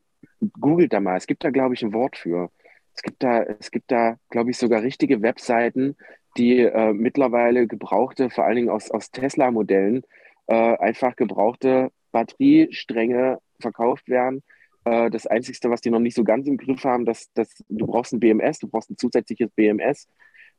[0.61, 2.51] googelt da mal, es gibt da, glaube ich, ein Wort für.
[2.95, 3.45] Es gibt da,
[3.89, 5.97] da, glaube ich, sogar richtige Webseiten,
[6.37, 10.03] die äh, mittlerweile gebrauchte, vor allen Dingen aus, aus Tesla-Modellen,
[10.47, 14.43] äh, einfach gebrauchte Batteriestränge verkauft werden.
[14.87, 17.87] Äh, das Einzige, was die noch nicht so ganz im Griff haben, dass, dass du
[17.87, 20.09] brauchst ein BMS, du brauchst ein zusätzliches BMS,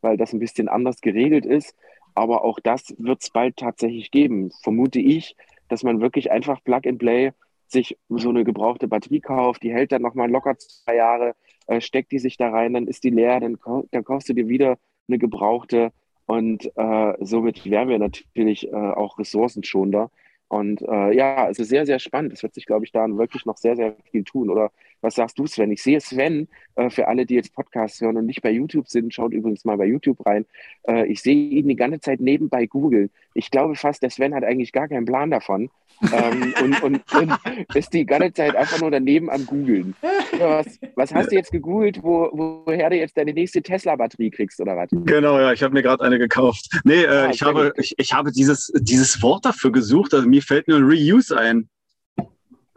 [0.01, 1.75] weil das ein bisschen anders geregelt ist.
[2.13, 5.35] Aber auch das wird es bald tatsächlich geben, vermute ich,
[5.69, 7.31] dass man wirklich einfach Plug and Play
[7.67, 11.35] sich so eine gebrauchte Batterie kauft, die hält dann nochmal locker zwei Jahre,
[11.67, 13.57] äh, steckt die sich da rein, dann ist die leer, dann,
[13.91, 15.91] dann kaufst du dir wieder eine gebrauchte
[16.25, 20.11] und äh, somit wären wir natürlich äh, auch ressourcenschonender.
[20.49, 22.33] Und äh, ja, also sehr, sehr spannend.
[22.33, 24.49] Es wird sich, glaube ich, da wirklich noch sehr, sehr viel tun.
[24.49, 24.71] Oder
[25.01, 25.71] was sagst du, Sven?
[25.71, 29.13] Ich sehe Sven, äh, für alle, die jetzt Podcasts hören und nicht bei YouTube sind,
[29.13, 30.45] schaut übrigens mal bei YouTube rein.
[30.87, 33.09] Äh, ich sehe ihn die ganze Zeit nebenbei googeln.
[33.33, 35.69] Ich glaube fast, der Sven hat eigentlich gar keinen Plan davon
[36.01, 37.33] ähm, und, und, und,
[37.75, 39.95] ist die ganze Zeit einfach nur daneben am googeln.
[40.39, 42.29] Was, was, hast du jetzt gegoogelt, wo,
[42.65, 44.89] woher du jetzt deine nächste Tesla-Batterie kriegst oder was?
[44.91, 46.69] Genau, ja, ich habe mir gerade eine gekauft.
[46.83, 50.13] Nee, äh, ah, ich, habe, ich, ich, habe dieses, dieses Wort dafür gesucht.
[50.13, 51.69] Also mir fällt nur Reuse ein.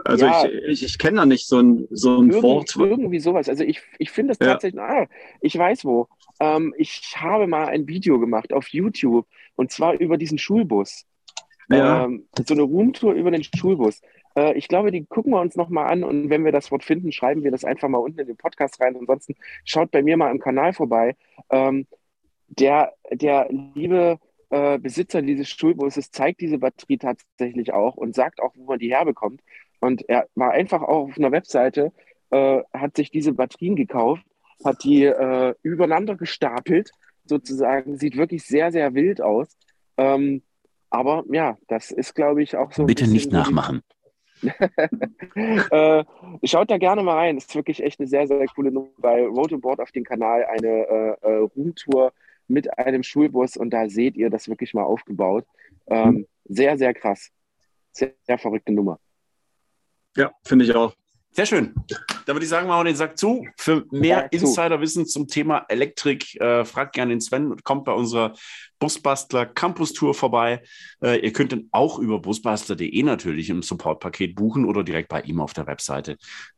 [0.05, 2.77] Also ja, ich, ich, ich kenne da nicht so ein, so ein irgendwie, Wort.
[2.77, 3.49] Irgendwie sowas.
[3.49, 4.53] Also ich, ich finde es ja.
[4.53, 5.07] tatsächlich, ah,
[5.41, 6.09] ich weiß wo.
[6.41, 9.27] Ähm, ich habe mal ein Video gemacht auf YouTube
[9.57, 11.05] und zwar über diesen Schulbus.
[11.69, 12.05] Ja.
[12.05, 14.01] Ähm, so eine Roomtour über den Schulbus.
[14.37, 17.13] Äh, ich glaube, die gucken wir uns nochmal an und wenn wir das Wort finden,
[17.13, 18.97] schreiben wir das einfach mal unten in den Podcast rein.
[18.97, 19.35] Ansonsten
[19.65, 21.17] schaut bei mir mal im Kanal vorbei.
[21.51, 21.87] Ähm,
[22.49, 24.19] der, der liebe
[24.51, 28.93] äh, Besitzer dieses Schulbusses zeigt diese Batterie tatsächlich auch und sagt auch, wo man die
[28.93, 29.41] herbekommt.
[29.81, 31.93] Und er war einfach auch auf einer Webseite,
[32.31, 34.23] äh, hat sich diese Batterien gekauft,
[34.65, 36.91] hat die äh, übereinander gestapelt,
[37.25, 39.49] sozusagen, sieht wirklich sehr, sehr wild aus.
[39.97, 40.43] Ähm,
[40.91, 42.85] aber ja, das ist, glaube ich, auch so.
[42.85, 43.83] Bitte nicht nachmachen.
[45.35, 46.05] äh,
[46.45, 47.37] schaut da gerne mal rein.
[47.37, 48.89] Es ist wirklich echt eine sehr, sehr coole Nummer.
[48.99, 52.13] Bei Rotoboard auf dem Kanal eine äh, äh, Roomtour
[52.49, 55.47] mit einem Schulbus und da seht ihr das wirklich mal aufgebaut.
[55.87, 57.31] Ähm, sehr, sehr krass.
[57.93, 58.99] Sehr, sehr verrückte Nummer.
[60.17, 60.95] Ja, finde ich auch.
[61.33, 61.75] Sehr schön.
[62.27, 63.47] Da würde ich sagen, machen wir den Sack zu.
[63.57, 68.35] Für mehr Insiderwissen zum Thema Elektrik, äh, fragt gerne den Sven und kommt bei unserer
[68.81, 70.63] Busbastler Campus Tour vorbei.
[71.01, 75.41] Äh, ihr könnt dann auch über busbastler.de natürlich im Supportpaket buchen oder direkt bei ihm
[75.41, 76.17] auf der Webseite.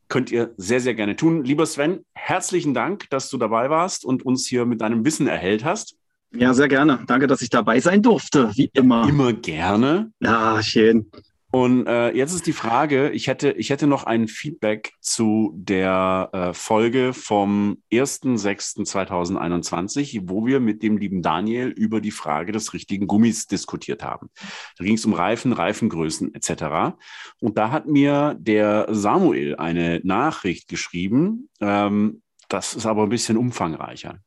[0.09, 1.45] Könnt ihr sehr, sehr gerne tun.
[1.45, 5.65] Lieber Sven, herzlichen Dank, dass du dabei warst und uns hier mit deinem Wissen erhellt
[5.65, 5.97] hast.
[6.35, 7.05] Ja, sehr gerne.
[7.07, 9.07] Danke, dass ich dabei sein durfte, wie immer.
[9.07, 10.13] Immer gerne.
[10.21, 11.11] Ja, schön.
[11.55, 16.31] Und äh, jetzt ist die Frage, ich hätte, ich hätte noch ein Feedback zu der
[16.33, 23.07] äh, Folge vom 1.6.2021, wo wir mit dem lieben Daniel über die Frage des richtigen
[23.07, 24.31] Gummis diskutiert haben.
[24.79, 26.95] Da ging es um Reifen, Reifengrößen etc.
[27.39, 31.51] Und da hat mir der Samuel eine Nachricht geschrieben.
[31.61, 34.21] Ähm, das ist aber ein bisschen umfangreicher.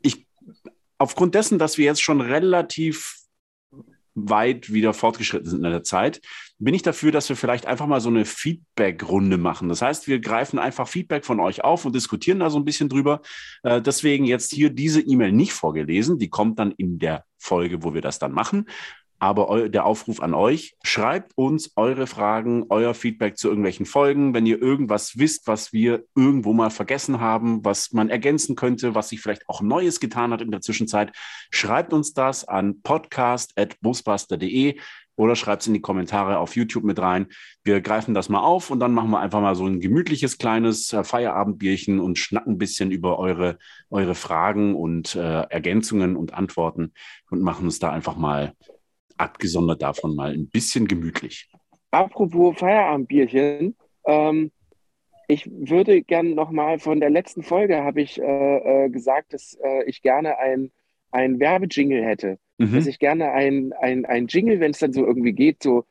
[0.00, 0.28] Ich,
[0.96, 3.19] aufgrund dessen, dass wir jetzt schon relativ
[4.14, 6.20] weit wieder fortgeschritten sind in der Zeit,
[6.58, 9.68] bin ich dafür, dass wir vielleicht einfach mal so eine Feedback-Runde machen.
[9.68, 12.88] Das heißt, wir greifen einfach Feedback von euch auf und diskutieren da so ein bisschen
[12.88, 13.22] drüber.
[13.62, 16.18] Äh, deswegen jetzt hier diese E-Mail nicht vorgelesen.
[16.18, 18.66] Die kommt dann in der Folge, wo wir das dann machen.
[19.20, 24.32] Aber der Aufruf an euch, schreibt uns eure Fragen, euer Feedback zu irgendwelchen Folgen.
[24.32, 29.10] Wenn ihr irgendwas wisst, was wir irgendwo mal vergessen haben, was man ergänzen könnte, was
[29.10, 31.12] sich vielleicht auch Neues getan hat in der Zwischenzeit,
[31.50, 34.80] schreibt uns das an podcast.busbuster.de
[35.16, 37.26] oder schreibt es in die Kommentare auf YouTube mit rein.
[37.62, 40.94] Wir greifen das mal auf und dann machen wir einfach mal so ein gemütliches kleines
[40.94, 43.58] äh, Feierabendbierchen und schnacken ein bisschen über eure,
[43.90, 46.94] eure Fragen und äh, Ergänzungen und Antworten
[47.30, 48.54] und machen uns da einfach mal
[49.20, 51.50] abgesondert davon mal ein bisschen gemütlich.
[51.90, 53.76] Apropos Feierabendbierchen,
[54.06, 54.50] ähm,
[55.28, 58.24] ich würde gerne nochmal von der letzten Folge habe ich äh,
[58.84, 60.72] äh, gesagt, dass äh, ich gerne ein,
[61.12, 62.38] ein Werbejingle hätte.
[62.58, 62.74] Mhm.
[62.74, 65.84] Dass ich gerne ein, ein, ein Jingle, wenn es dann so irgendwie geht, so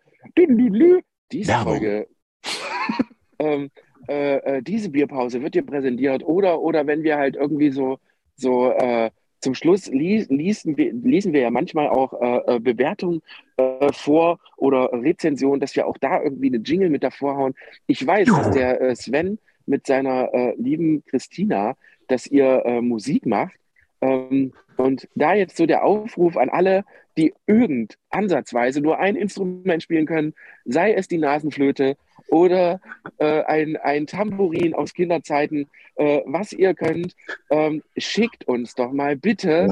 [1.31, 1.77] diese Werbung.
[1.77, 2.07] Folge.
[3.39, 3.69] ähm,
[4.07, 7.99] äh, äh, diese Bierpause wird dir präsentiert oder, oder wenn wir halt irgendwie so,
[8.35, 13.22] so äh, zum Schluss ließen wir, lesen wir ja manchmal auch äh, äh, Bewertungen
[13.57, 17.56] äh, vor oder Rezensionen, dass wir auch da irgendwie eine Jingle mit davor hauen.
[17.88, 18.36] Ich weiß, jo.
[18.36, 21.76] dass der äh, Sven mit seiner äh, lieben Christina,
[22.07, 23.56] dass ihr äh, Musik macht.
[24.02, 26.86] Ähm, und da jetzt so der Aufruf an alle,
[27.18, 30.34] die irgend ansatzweise nur ein Instrument spielen können,
[30.66, 31.98] sei es die Nasenflöte
[32.30, 32.80] oder
[33.18, 37.15] äh, ein, ein Tambourin aus Kinderzeiten, äh, was ihr könnt,
[37.49, 39.68] ähm, schickt uns doch mal bitte.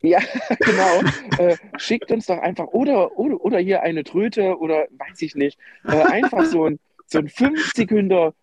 [0.00, 0.20] Ja,
[0.60, 1.00] genau.
[1.38, 5.58] äh, schickt uns doch einfach, oder, oder, oder hier eine Tröte oder weiß ich nicht,
[5.86, 8.34] äh, einfach so ein, so ein 5 Sekunder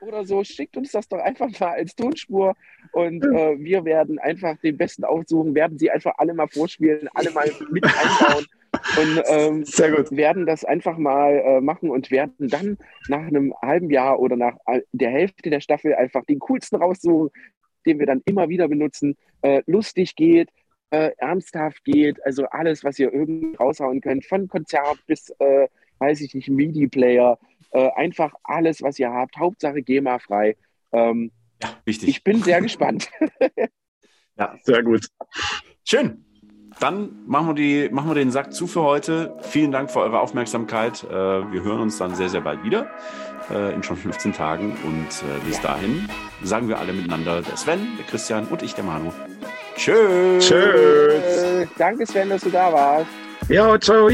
[0.00, 2.54] oder so, schickt uns das doch einfach mal als Tonspur.
[2.92, 7.30] Und äh, wir werden einfach den Besten aussuchen, werden sie einfach alle mal vorspielen, alle
[7.30, 8.46] mal mit einbauen
[8.98, 9.64] und ähm,
[10.16, 12.78] werden das einfach mal äh, machen und werden dann
[13.08, 14.56] nach einem halben Jahr oder nach
[14.92, 17.30] der Hälfte der Staffel einfach den coolsten raussuchen,
[17.86, 20.50] den wir dann immer wieder benutzen, äh, lustig geht,
[20.90, 25.68] äh, ernsthaft geht, also alles, was ihr irgendwie raushauen könnt, von Konzert bis, äh,
[25.98, 27.38] weiß ich nicht, MIDI-Player,
[27.70, 30.56] äh, einfach alles, was ihr habt, Hauptsache GEMA-frei.
[30.92, 31.32] Ähm,
[31.62, 32.08] ja, wichtig.
[32.08, 33.10] Ich bin sehr gespannt.
[34.36, 35.06] ja, sehr gut.
[35.84, 36.24] Schön
[36.80, 39.34] dann machen wir, die, machen wir den Sack zu für heute.
[39.40, 41.04] Vielen Dank für eure Aufmerksamkeit.
[41.04, 42.90] Äh, wir hören uns dann sehr, sehr bald wieder,
[43.50, 44.76] äh, in schon 15 Tagen.
[44.84, 46.08] Und äh, bis dahin
[46.42, 49.12] sagen wir alle miteinander, der Sven, der Christian und ich, der Manu.
[49.76, 50.46] Tschüss.
[50.46, 51.68] Tschüss.
[51.78, 53.06] Danke, Sven, dass du da warst.
[53.48, 54.08] Ja, ciao.